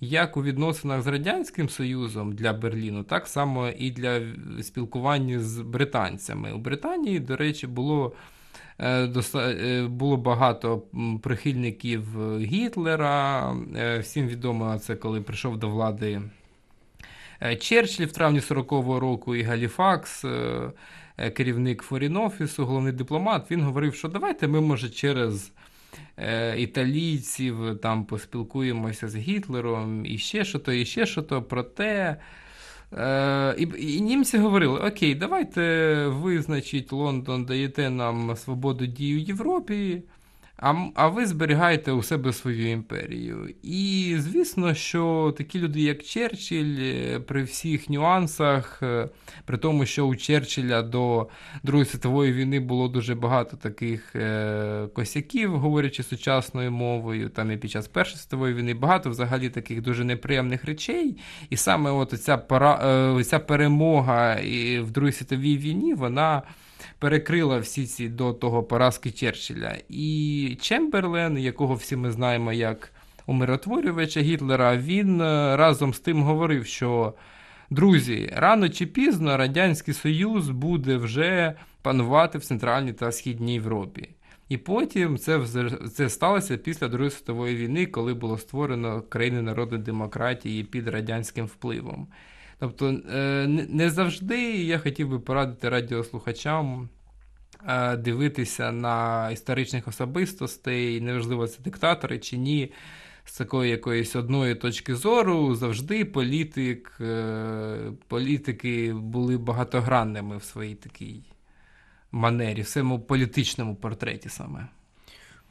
як 0.00 0.36
у 0.36 0.42
відносинах 0.42 1.02
з 1.02 1.06
Радянським 1.06 1.68
Союзом 1.68 2.32
для 2.32 2.52
Берліну, 2.52 3.02
так 3.02 3.26
само 3.26 3.68
і 3.68 3.90
для 3.90 4.20
спілкування 4.62 5.40
з 5.40 5.60
британцями. 5.60 6.52
У 6.52 6.58
Британії, 6.58 7.20
до 7.20 7.36
речі, 7.36 7.66
було. 7.66 8.12
е, 8.80 9.86
Було 9.88 10.16
багато 10.16 10.82
прихильників 11.22 12.02
Гітлера. 12.40 13.52
Всім 14.00 14.26
відомо 14.28 14.78
це, 14.78 14.96
коли 14.96 15.20
прийшов 15.20 15.58
до 15.58 15.68
влади 15.68 16.22
Черчилль 17.60 18.06
в 18.06 18.12
травні 18.12 18.40
40-го 18.40 19.00
року 19.00 19.36
і 19.36 19.42
Галіфакс, 19.42 20.24
е, 20.24 20.60
е, 21.18 21.30
керівник 21.30 21.82
Форін-офісу, 21.90 22.64
головний 22.64 22.92
дипломат, 22.92 23.50
він 23.50 23.62
говорив, 23.62 23.94
що 23.94 24.08
давайте 24.08 24.48
ми, 24.48 24.60
може, 24.60 24.90
через 24.90 25.52
е, 26.16 26.60
італійців 26.60 27.78
там 27.82 28.04
поспілкуємося 28.04 29.08
з 29.08 29.16
Гітлером 29.16 30.06
і 30.06 30.18
ще 30.18 30.44
що 30.44 30.58
то, 30.58 30.72
і 30.72 30.84
ще 30.84 31.06
що 31.06 31.22
то. 31.22 31.42
Проте. 31.42 32.16
Е, 32.92 33.54
і, 33.58 33.96
і 33.96 34.00
німці 34.00 34.38
говорили: 34.38 34.80
Окей, 34.80 35.14
давайте 35.14 36.06
ви, 36.06 36.42
значить, 36.42 36.92
Лондон 36.92 37.44
даєте 37.44 37.90
нам 37.90 38.36
свободу 38.36 38.86
дії 38.86 39.14
в 39.14 39.18
Європі, 39.18 40.02
а, 40.56 40.74
а 40.94 41.08
ви 41.08 41.26
зберігаєте 41.26 41.92
у 41.92 42.02
себе 42.02 42.32
свою 42.32 42.70
імперію. 42.70 43.54
І 43.62 44.14
звісно, 44.18 44.74
що 44.74 45.34
такі 45.36 45.58
люди, 45.58 45.80
як 45.80 46.02
Черчилль, 46.02 46.76
е, 46.78 47.20
при 47.20 47.42
всіх 47.42 47.90
нюансах, 47.90 48.82
е, 48.82 49.08
при 49.44 49.58
тому, 49.58 49.86
що 49.86 50.06
у 50.06 50.16
Черчилля 50.16 50.82
до 50.82 51.28
Другої 51.62 51.86
світової 51.86 52.32
війни 52.32 52.60
було 52.60 52.88
дуже 52.88 53.14
багато 53.14 53.56
таких 53.56 54.16
е, 54.16 54.88
косяків, 54.94 55.58
говорячи 55.58 56.02
сучасною 56.02 56.72
мовою, 56.72 57.28
там 57.28 57.50
і 57.50 57.56
під 57.56 57.70
час 57.70 57.88
Першої 57.88 58.18
світової 58.18 58.54
війни 58.54 58.74
багато 58.74 59.10
взагалі 59.10 59.50
таких 59.50 59.82
дуже 59.82 60.04
неприємних 60.04 60.64
речей. 60.64 61.16
І 61.50 61.56
саме 61.56 61.90
от 61.90 62.22
ця, 62.22 62.38
пора, 62.38 62.80
е, 63.18 63.24
ця 63.24 63.38
перемога 63.38 64.38
в 64.80 64.90
Другій 64.90 65.12
світовій 65.12 65.58
війні, 65.58 65.94
вона 65.94 66.42
перекрила 66.98 67.58
всі 67.58 67.86
ці 67.86 68.08
до 68.08 68.32
того 68.32 68.62
поразки 68.62 69.10
Черчилля. 69.10 69.76
І 69.88 70.58
Чемберлен, 70.60 71.38
якого 71.38 71.74
всі 71.74 71.96
ми 71.96 72.10
знаємо 72.10 72.52
як 72.52 72.92
умиротворювача 73.26 74.20
Гітлера, 74.20 74.76
він 74.76 75.20
е, 75.20 75.56
разом 75.56 75.94
з 75.94 76.00
тим 76.00 76.22
говорив, 76.22 76.66
що 76.66 77.14
друзі, 77.70 78.30
рано 78.36 78.68
чи 78.68 78.86
пізно 78.86 79.36
Радянський 79.36 79.94
Союз 79.94 80.48
буде 80.48 80.96
вже 80.96 81.54
панувати 81.82 82.38
в 82.38 82.44
Центральній 82.44 82.92
та 82.92 83.12
Східній 83.12 83.54
Європі. 83.54 84.08
І 84.48 84.56
потім 84.56 85.18
це, 85.18 85.40
це 85.94 86.08
сталося 86.08 86.56
після 86.56 86.88
Другої 86.88 87.10
світової 87.10 87.56
війни, 87.56 87.86
коли 87.86 88.14
було 88.14 88.38
створено 88.38 89.02
країни 89.02 89.42
народної 89.42 89.82
демократії 89.82 90.64
під 90.64 90.88
радянським 90.88 91.46
впливом. 91.46 92.06
Тобто, 92.58 92.88
е, 92.88 93.46
не- 93.68 93.90
завжди 93.90 94.40
я 94.64 94.78
хотів 94.78 95.08
би 95.08 95.20
порадити 95.20 95.68
радіослухачам 95.68 96.88
е, 97.68 97.96
дивитися 97.96 98.72
на 98.72 99.30
історичних 99.30 99.88
особистостей, 99.88 101.00
неважливо, 101.00 101.46
це 101.48 101.62
диктатори 101.62 102.18
чи 102.18 102.36
ні, 102.38 102.72
з 103.24 103.38
такої 103.38 103.70
якоїсь 103.70 104.16
одної 104.16 104.54
точки 104.54 104.94
зору. 104.94 105.54
Завжди 105.54 106.04
політик, 106.04 106.98
е, 107.00 107.92
політики 108.08 108.92
були 108.94 109.38
багатогранними 109.38 110.36
в 110.36 110.42
своїй 110.42 110.74
такій 110.74 111.22
манері, 112.12 112.62
в 112.62 112.66
своєму 112.68 113.00
політичному 113.00 113.76
портреті 113.76 114.28
саме. 114.28 114.68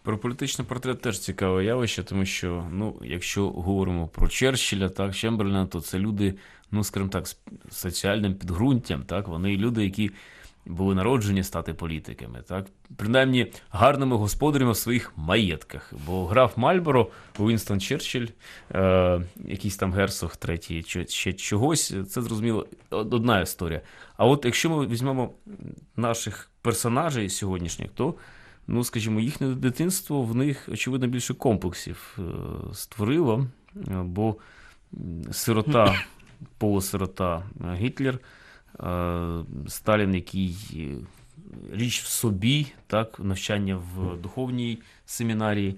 Про 0.03 0.17
політичний 0.17 0.67
портрет 0.67 1.01
теж 1.01 1.19
цікаве 1.19 1.65
явище, 1.65 2.03
тому 2.03 2.25
що, 2.25 2.67
ну, 2.71 2.95
якщо 3.03 3.49
говоримо 3.49 4.07
про 4.07 4.27
Черчилля, 4.27 4.89
так, 4.89 5.15
Чемберлена, 5.15 5.65
то 5.65 5.81
це 5.81 5.99
люди, 5.99 6.33
ну, 6.71 6.83
скажімо 6.83 7.09
так, 7.09 7.27
з 7.27 7.37
соціальним 7.71 8.35
підґрунтям, 8.35 9.03
так, 9.03 9.27
вони 9.27 9.57
люди, 9.57 9.83
які 9.83 10.11
були 10.65 10.95
народжені 10.95 11.43
стати 11.43 11.73
політиками, 11.73 12.41
так? 12.47 12.65
принаймні 12.97 13.51
гарними 13.69 14.15
господарями 14.15 14.71
в 14.71 14.77
своїх 14.77 15.13
маєтках. 15.15 15.93
Бо 16.05 16.25
граф 16.25 16.57
Мальборо, 16.57 17.07
Уінстон 17.39 17.81
Черчилль, 17.81 18.27
е, 18.71 19.21
якийсь 19.45 19.77
там 19.77 19.93
герцог 19.93 20.35
третій, 20.35 20.83
чи 20.83 21.07
ще 21.07 21.33
чогось, 21.33 21.93
це 22.09 22.21
зрозуміло 22.21 22.67
одна 22.89 23.41
історія. 23.41 23.81
А 24.17 24.25
от 24.25 24.45
якщо 24.45 24.69
ми 24.69 24.87
візьмемо 24.87 25.33
наших 25.95 26.49
персонажей 26.61 27.29
сьогоднішніх, 27.29 27.89
то, 27.95 28.15
ну, 28.67 28.83
скажімо, 28.83 29.19
їхнє 29.19 29.47
дитинство 29.47 30.21
в 30.21 30.35
них, 30.35 30.69
очевидно, 30.71 31.07
більше 31.07 31.33
комплексів 31.33 32.17
е, 32.19 32.23
створило, 32.73 33.47
е, 33.87 34.01
бо 34.03 34.35
сирота, 35.31 35.95
полусирота 36.57 37.43
Гітлер. 37.75 38.19
Е, 38.79 39.43
Сталін, 39.67 40.15
який 40.15 40.55
річ 41.71 42.01
в 42.01 42.07
собі, 42.07 42.67
так, 42.87 43.19
навчання 43.19 43.75
в 43.95 44.21
духовній 44.21 44.81
семінарії. 45.05 45.77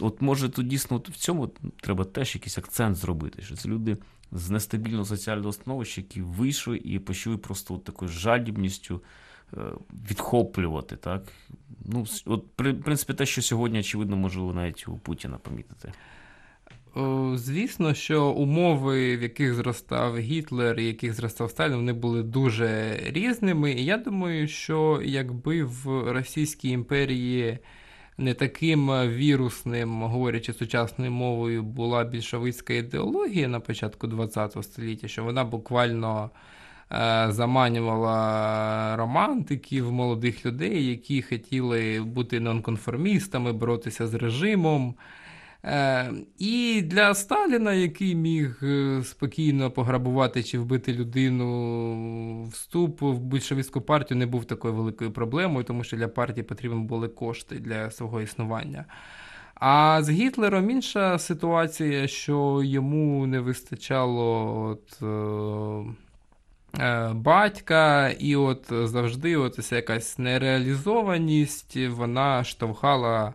От 0.00 0.22
може 0.22 0.48
тут 0.48 0.66
дійсно 0.66 0.96
в 0.96 1.16
цьому 1.16 1.50
треба 1.80 2.04
теж 2.04 2.34
якийсь 2.34 2.58
акцент 2.58 2.96
зробити, 2.96 3.42
що 3.42 3.56
це 3.56 3.68
люди 3.68 3.96
з 4.32 4.50
нестабільного 4.50 5.04
соціального 5.04 5.52
становища, 5.52 6.00
які 6.00 6.20
вийшли 6.22 6.76
і 6.84 6.98
почали 6.98 7.36
просто 7.36 7.74
от 7.74 7.84
такою 7.84 8.10
жадібністю 8.10 9.02
відхоплювати. 10.10 10.96
Так? 10.96 11.22
Ну, 11.84 12.06
от, 12.26 12.44
в 12.58 12.82
принципі, 12.82 13.14
те, 13.14 13.26
що 13.26 13.42
сьогодні, 13.42 13.78
очевидно, 13.78 14.16
можливо, 14.16 14.52
навіть 14.52 14.88
у 14.88 14.98
Путіна 14.98 15.38
помітити. 15.38 15.92
Звісно, 17.34 17.94
що 17.94 18.26
умови, 18.26 19.16
в 19.16 19.22
яких 19.22 19.54
зростав 19.54 20.18
Гітлер, 20.18 20.76
в 20.76 20.80
яких 20.80 21.12
зростав 21.12 21.50
Сталін, 21.50 21.76
вони 21.76 21.92
були 21.92 22.22
дуже 22.22 23.00
різними. 23.06 23.72
І 23.72 23.84
я 23.84 23.96
думаю, 23.96 24.48
що 24.48 25.00
якби 25.04 25.64
в 25.64 26.12
Російській 26.12 26.68
імперії 26.68 27.58
не 28.18 28.34
таким 28.34 28.90
вірусним, 28.90 30.02
говорячи 30.02 30.52
сучасною 30.52 31.10
мовою, 31.10 31.62
була 31.62 32.04
більшовицька 32.04 32.74
ідеологія 32.74 33.48
на 33.48 33.60
початку 33.60 34.08
ХХ 34.08 34.62
століття, 34.62 35.08
що 35.08 35.24
вона 35.24 35.44
буквально 35.44 36.30
е, 36.34 36.38
заманювала 37.28 38.96
романтиків, 38.96 39.92
молодих 39.92 40.46
людей, 40.46 40.86
які 40.86 41.22
хотіли 41.22 42.00
бути 42.00 42.40
нонконформістами, 42.40 43.52
боротися 43.52 44.06
з 44.06 44.14
режимом. 44.14 44.94
Е, 45.64 46.10
і 46.38 46.82
для 46.82 47.14
Сталіна, 47.14 47.72
який 47.72 48.14
міг 48.14 48.58
е, 48.62 49.02
спокійно 49.04 49.70
пограбувати 49.70 50.42
чи 50.42 50.58
вбити 50.58 50.92
людину, 50.92 52.44
вступ 52.44 53.02
в 53.02 53.18
більшовицьку 53.18 53.80
партію 53.80 54.18
не 54.18 54.26
був 54.26 54.44
такою 54.44 54.74
великою 54.74 55.12
проблемою, 55.12 55.64
тому 55.64 55.84
що 55.84 55.96
для 55.96 56.08
партії 56.08 56.44
потрібні 56.44 56.84
були 56.84 57.08
кошти 57.08 57.58
для 57.58 57.90
свого 57.90 58.20
існування. 58.20 58.84
А 59.54 60.02
з 60.02 60.10
Гітлером 60.10 60.70
інша 60.70 61.18
ситуація, 61.18 62.06
що 62.08 62.62
йому 62.64 63.26
не 63.26 63.40
вистачало 63.40 64.60
от, 64.68 65.02
е, 65.02 65.94
батька, 67.12 68.08
і 68.08 68.36
от 68.36 68.66
завжди 68.70 69.36
от 69.36 69.72
якась 69.72 70.18
нереалізованість, 70.18 71.76
вона 71.76 72.44
штовхала 72.44 73.34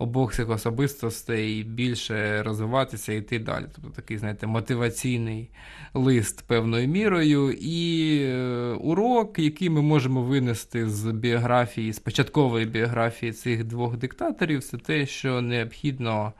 обох 0.00 0.34
цих 0.34 0.50
особистостей 0.50 1.62
більше 1.62 2.42
розвиватися 2.42 3.12
і 3.12 3.18
йти 3.18 3.38
далі. 3.38 3.64
Тобто 3.74 3.90
такий, 3.90 4.18
знаєте, 4.18 4.46
мотиваційний 4.46 5.50
лист 5.94 6.44
певною 6.46 6.88
мірою. 6.88 7.52
І 7.52 8.18
е, 8.22 8.72
урок, 8.80 9.38
який 9.38 9.70
ми 9.70 9.82
можемо 9.82 10.22
винести 10.22 10.88
з 10.88 11.12
біографії, 11.12 11.92
з 11.92 11.98
початкової 11.98 12.66
біографії 12.66 13.32
цих 13.32 13.64
двох 13.64 13.96
диктаторів, 13.96 14.64
це 14.64 14.78
те, 14.78 15.06
що 15.06 15.40
необхідно. 15.40 16.32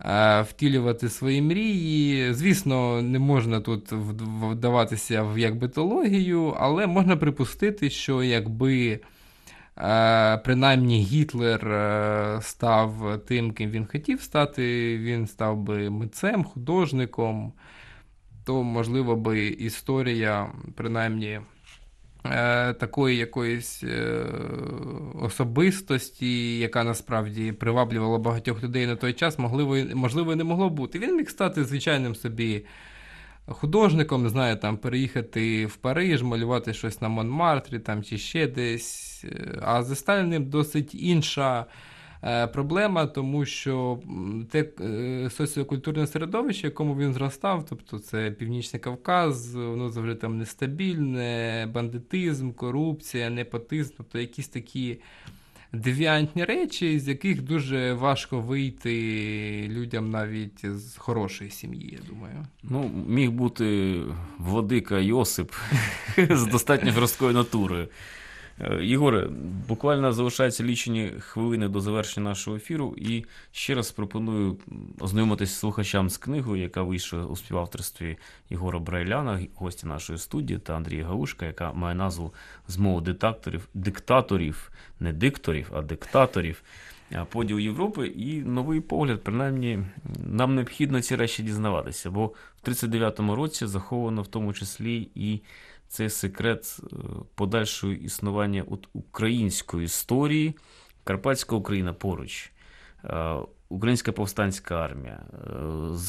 Е, 0.00 0.42
втілювати 0.42 1.08
свої 1.08 1.42
мрії. 1.42 2.34
Звісно, 2.34 3.02
не 3.02 3.18
можна 3.18 3.60
тут 3.60 3.92
вдаватися 3.92 5.22
в 5.22 5.38
як 5.38 5.56
битологію, 5.56 6.56
але 6.58 6.86
можна 6.86 7.16
припустити, 7.16 7.90
що 7.90 8.22
якби 8.22 9.00
Е, 9.78 10.36
принаймні 10.38 11.02
Гітлер 11.02 11.68
е, 11.68 12.38
став 12.42 13.20
тим, 13.26 13.52
ким 13.52 13.70
він 13.70 13.86
хотів 13.86 14.20
стати, 14.22 14.98
він 14.98 15.26
став 15.26 15.56
би 15.56 15.90
митцем, 15.90 16.44
художником, 16.44 17.52
то, 18.44 18.62
можливо, 18.62 19.16
би 19.16 19.46
історія, 19.46 20.52
принаймні, 20.74 21.40
такої 22.78 23.16
якоїсь 23.16 23.84
особистості, 25.22 26.58
яка 26.58 26.84
насправді 26.84 27.52
приваблювала 27.52 28.18
багатьох 28.18 28.62
людей 28.62 28.86
на 28.86 28.96
той 28.96 29.12
час, 29.12 29.38
можливо, 29.38 29.76
і 30.32 30.36
не 30.36 30.44
могло 30.44 30.70
бути. 30.70 30.98
Він 30.98 31.16
міг 31.16 31.30
стати 31.30 31.64
звичайним 31.64 32.14
собі 32.14 32.64
художником, 33.46 34.22
не 34.22 34.28
знаю, 34.28 34.56
там 34.56 34.76
переїхати 34.76 35.66
в 35.66 35.76
Париж, 35.76 36.22
малювати 36.22 36.74
щось 36.74 37.00
на 37.00 37.08
Монмартрі 37.08 37.78
там, 37.78 38.02
чи 38.02 38.18
ще 38.18 38.46
десь. 38.46 39.24
А 39.62 39.82
за 39.82 39.94
Сталіним 39.94 40.44
досить 40.44 40.94
інша. 40.94 41.66
Е, 42.22 42.46
проблема, 42.46 43.06
тому 43.06 43.44
що 43.44 43.98
те 44.50 44.68
е, 44.80 45.30
соціокультурне 45.30 46.06
середовище, 46.06 46.62
в 46.62 46.70
якому 46.70 46.96
він 46.96 47.12
зростав, 47.12 47.66
тобто 47.68 47.98
це 47.98 48.30
Північний 48.30 48.80
Кавказ, 48.80 49.54
воно 49.54 49.88
завжди 49.88 50.14
там 50.14 50.38
нестабільне, 50.38 51.68
бандитизм, 51.74 52.52
корупція, 52.52 53.30
непотизм, 53.30 53.94
тобто 53.96 54.18
якісь 54.18 54.48
такі 54.48 54.98
девіантні 55.74 56.44
речі, 56.44 56.98
з 56.98 57.08
яких 57.08 57.42
дуже 57.42 57.92
важко 57.92 58.40
вийти 58.40 59.68
людям 59.68 60.10
навіть 60.10 60.66
з 60.66 60.96
хорошої 60.96 61.50
сім'ї, 61.50 61.98
я 62.02 62.08
думаю. 62.08 62.46
Ну, 62.62 62.90
міг 63.08 63.30
бути 63.30 64.00
владика 64.38 64.98
Йосип 64.98 65.52
з 66.16 66.46
достатньо 66.46 66.92
жорсткою 66.92 67.32
натурою. 67.32 67.88
Е, 68.60 68.84
Єгоре, 68.84 69.28
буквально 69.68 70.12
залишаються 70.12 70.64
лічені 70.64 71.12
хвилини 71.18 71.68
до 71.68 71.80
завершення 71.80 72.28
нашого 72.28 72.56
ефіру, 72.56 72.94
і 72.98 73.24
ще 73.52 73.74
раз 73.74 73.90
пропоную 73.90 74.56
ознайомитися 75.00 75.54
слухачам 75.54 76.10
з 76.10 76.18
книгою, 76.18 76.62
яка 76.62 76.82
вийшла 76.82 77.24
у 77.24 77.36
співавторстві 77.36 78.16
Єгора 78.50 78.78
Брайляна, 78.78 79.40
гості 79.54 79.86
нашої 79.86 80.18
студії, 80.18 80.58
та 80.58 80.76
Андрія 80.76 81.06
Гаушка, 81.06 81.46
яка 81.46 81.72
має 81.72 81.94
назву 81.94 82.34
Змова 82.68 83.00
диктаторів, 83.00 83.68
диктаторів, 83.74 84.70
не 85.00 85.12
дикторів, 85.12 85.70
а 85.74 85.82
диктаторів. 85.82 86.62
Поділ 87.28 87.58
Європи 87.58 88.06
і 88.06 88.42
новий 88.42 88.80
погляд, 88.80 89.22
принаймні, 89.22 89.78
нам 90.26 90.54
необхідно 90.54 91.02
ці 91.02 91.16
речі 91.16 91.42
дізнаватися, 91.42 92.10
бо 92.10 92.26
в 92.26 92.68
39-му 92.68 93.36
році 93.36 93.66
заховано 93.66 94.22
в 94.22 94.26
тому 94.26 94.52
числі 94.52 95.08
і 95.14 95.40
це 95.88 96.10
секрет 96.10 96.76
е, 96.82 96.96
подальшого 97.34 97.92
існування 97.92 98.64
української 98.92 99.84
історії, 99.84 100.54
Карпатська 101.04 101.56
Україна 101.56 101.92
поруч, 101.92 102.52
е, 103.04 103.34
Українська 103.68 104.12
повстанська 104.12 104.84
армія, 104.84 105.22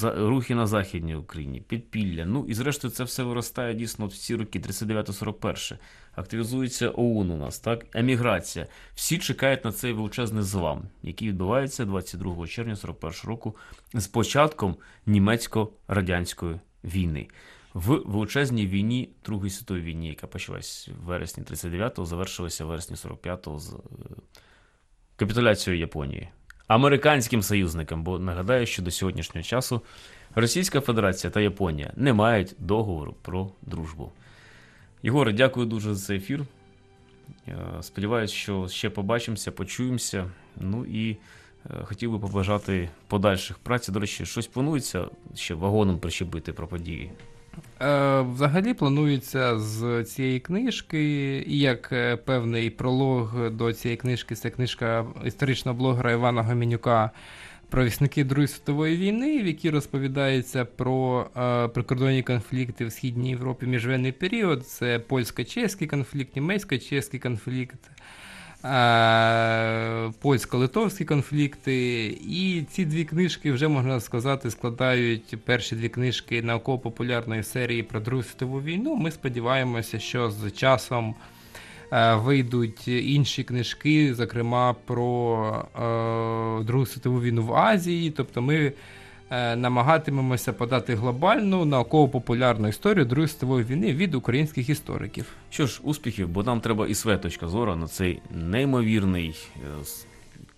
е, 0.03 0.27
рухи 0.27 0.55
на 0.55 0.67
Західній 0.67 1.15
Україні, 1.15 1.61
підпілля. 1.61 2.25
Ну 2.25 2.45
і 2.47 2.53
зрештою 2.53 2.91
це 2.91 3.03
все 3.03 3.23
виростає 3.23 3.73
дійсно 3.73 4.07
в 4.07 4.13
ці 4.13 4.35
роки, 4.35 4.59
39-41. 4.59 5.77
Активізується 6.15 6.89
ОУН 6.89 7.31
у 7.31 7.37
нас, 7.37 7.59
так, 7.59 7.85
еміграція. 7.93 8.67
Всі 8.95 9.17
чекають 9.17 9.65
на 9.65 9.71
цей 9.71 9.93
величезний 9.93 10.43
злам, 10.43 10.83
який 11.03 11.27
відбувається 11.27 11.85
22 11.85 12.47
червня 12.47 12.75
41 12.75 13.13
року 13.23 13.55
з 13.93 14.07
початком 14.07 14.75
німецько-радянської 15.05 16.59
війни 16.83 17.27
в 17.75 18.01
величезній 18.05 18.67
війні 18.67 19.09
Другої 19.25 19.51
світової 19.51 19.85
війні, 19.85 20.07
яка 20.07 20.27
почалась 20.27 20.89
в 21.01 21.05
вересні 21.05 21.43
39-го, 21.43 22.05
завершилася 22.05 22.65
в 22.65 22.67
вересні 22.67 22.95
45-го 22.95 23.59
з 23.59 23.73
е, 23.73 23.77
капітуляцією 25.15 25.79
Японії. 25.79 26.29
Американським 26.67 27.41
союзникам, 27.41 28.03
бо 28.03 28.19
нагадаю, 28.19 28.65
що 28.65 28.81
до 28.81 28.91
сьогоднішнього 28.91 29.43
часу 29.43 29.81
Російська 30.35 30.81
Федерація 30.81 31.31
та 31.31 31.41
Японія 31.41 31.93
не 31.95 32.13
мають 32.13 32.55
договору 32.59 33.15
про 33.21 33.51
дружбу. 33.61 34.11
Єгоре, 35.03 35.33
дякую 35.33 35.65
дуже 35.65 35.93
за 35.93 36.05
цей 36.05 36.17
ефір. 36.17 36.45
Е, 37.47 37.57
сподіваюсь, 37.81 38.31
що 38.31 38.67
ще 38.67 38.89
побачимося, 38.89 39.51
почуємося. 39.51 40.31
Ну 40.55 40.85
і 40.85 41.11
е, 41.11 41.17
хотів 41.83 42.11
би 42.11 42.19
побажати 42.19 42.89
подальших 43.07 43.57
праць. 43.57 43.87
До 43.87 43.99
речі, 43.99 44.25
щось 44.25 44.47
планується 44.47 45.05
ще 45.33 45.53
вагоном 45.53 45.99
прищепити 45.99 46.53
про 46.53 46.67
події. 46.67 47.11
Е, 47.81 48.21
взагалі 48.21 48.73
планується 48.73 49.59
з 49.59 50.03
цієї 50.03 50.39
книжки, 50.39 51.03
і 51.47 51.59
як 51.59 51.89
е, 51.91 52.15
певний 52.15 52.69
пролог 52.69 53.49
до 53.49 53.73
цієї 53.73 53.97
книжки, 53.97 54.35
це 54.35 54.49
книжка 54.49 55.05
історичного 55.25 55.77
блогера 55.77 56.11
Івана 56.11 56.43
Гомінюка 56.43 57.11
провісники 57.69 58.23
Другої 58.23 58.47
світової 58.47 58.97
війни, 58.97 59.43
в 59.43 59.47
якій 59.47 59.69
розповідається 59.69 60.65
про 60.65 61.27
е, 61.37 61.67
прикордонні 61.67 62.23
конфлікти 62.23 62.85
в 62.85 62.91
Східній 62.91 63.29
Європі 63.29 63.65
міжвоєнний 63.65 64.11
період. 64.11 64.67
Це 64.67 64.99
польсько-чеський 64.99 65.87
конфлікт, 65.87 66.35
німецько-чеський 66.35 67.19
конфлікт. 67.19 67.79
Е, 68.65 70.11
Польсько-литовські 70.21 71.05
конфлікти, 71.05 72.07
і 72.29 72.63
ці 72.69 72.85
дві 72.85 73.03
книжки 73.03 73.51
вже 73.51 73.67
можна 73.67 73.99
сказати 73.99 74.51
складають 74.51 75.35
перші 75.45 75.75
дві 75.75 75.89
книжки 75.89 76.41
науково-популярної 76.41 77.43
серії 77.43 77.83
про 77.83 77.99
Другу 77.99 78.23
світову 78.23 78.61
війну. 78.61 78.95
Ми 78.95 79.11
сподіваємося, 79.11 79.99
що 79.99 80.31
з 80.31 80.51
часом 80.51 81.15
е, 81.91 82.15
вийдуть 82.15 82.87
інші 82.87 83.43
книжки, 83.43 84.13
зокрема 84.15 84.75
про 84.85 85.65
е, 85.75 86.63
Другу 86.63 86.85
світову 86.85 87.21
війну 87.21 87.43
в 87.43 87.53
Азії. 87.53 88.11
Тобто 88.11 88.41
ми 88.41 88.73
намагатимемося 89.31 90.53
подати 90.53 90.95
глобальну 90.95 91.65
науково-популярну 91.65 92.67
історію 92.67 93.05
Другої 93.05 93.27
світової 93.27 93.65
війни 93.65 93.93
від 93.93 94.15
українських 94.15 94.69
істориків. 94.69 95.25
Що 95.49 95.67
ж, 95.67 95.79
успіхів, 95.83 96.29
бо 96.29 96.43
нам 96.43 96.61
треба 96.61 96.87
і 96.87 96.95
своя 96.95 97.17
точка 97.17 97.47
зору 97.47 97.75
на 97.75 97.87
цей 97.87 98.21
неймовірний 98.31 99.37
е, 99.55 99.67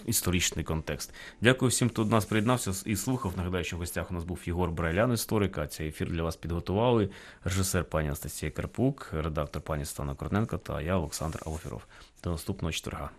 історичний 0.05 0.65
контекст. 0.65 1.13
Дякую 1.41 1.69
всім, 1.69 1.89
хто 1.89 2.03
до 2.03 2.09
нас 2.09 2.25
приєднався 2.25 2.71
і 2.85 2.95
слухав. 2.95 3.33
Нагадаю, 3.37 3.63
що 3.63 3.75
в 3.75 3.79
гостях 3.79 4.11
у 4.11 4.13
нас 4.13 4.23
був 4.23 4.39
Єгор 4.45 4.71
Брайлян, 4.71 5.13
історик. 5.13 5.57
А 5.57 5.67
цей 5.67 5.87
ефір 5.87 6.11
для 6.11 6.23
вас 6.23 6.35
підготували 6.35 7.09
режисер 7.43 7.83
пані 7.83 8.07
Анастасія 8.07 8.51
Карпук, 8.51 9.09
редактор 9.13 9.61
пані 9.61 9.85
Стана 9.85 10.15
Корненко 10.15 10.57
та 10.57 10.81
я, 10.81 10.97
Олександр 10.97 11.39
Алофіров. 11.45 11.81
До 12.23 12.31
наступного 12.31 12.71
четверга. 12.71 13.09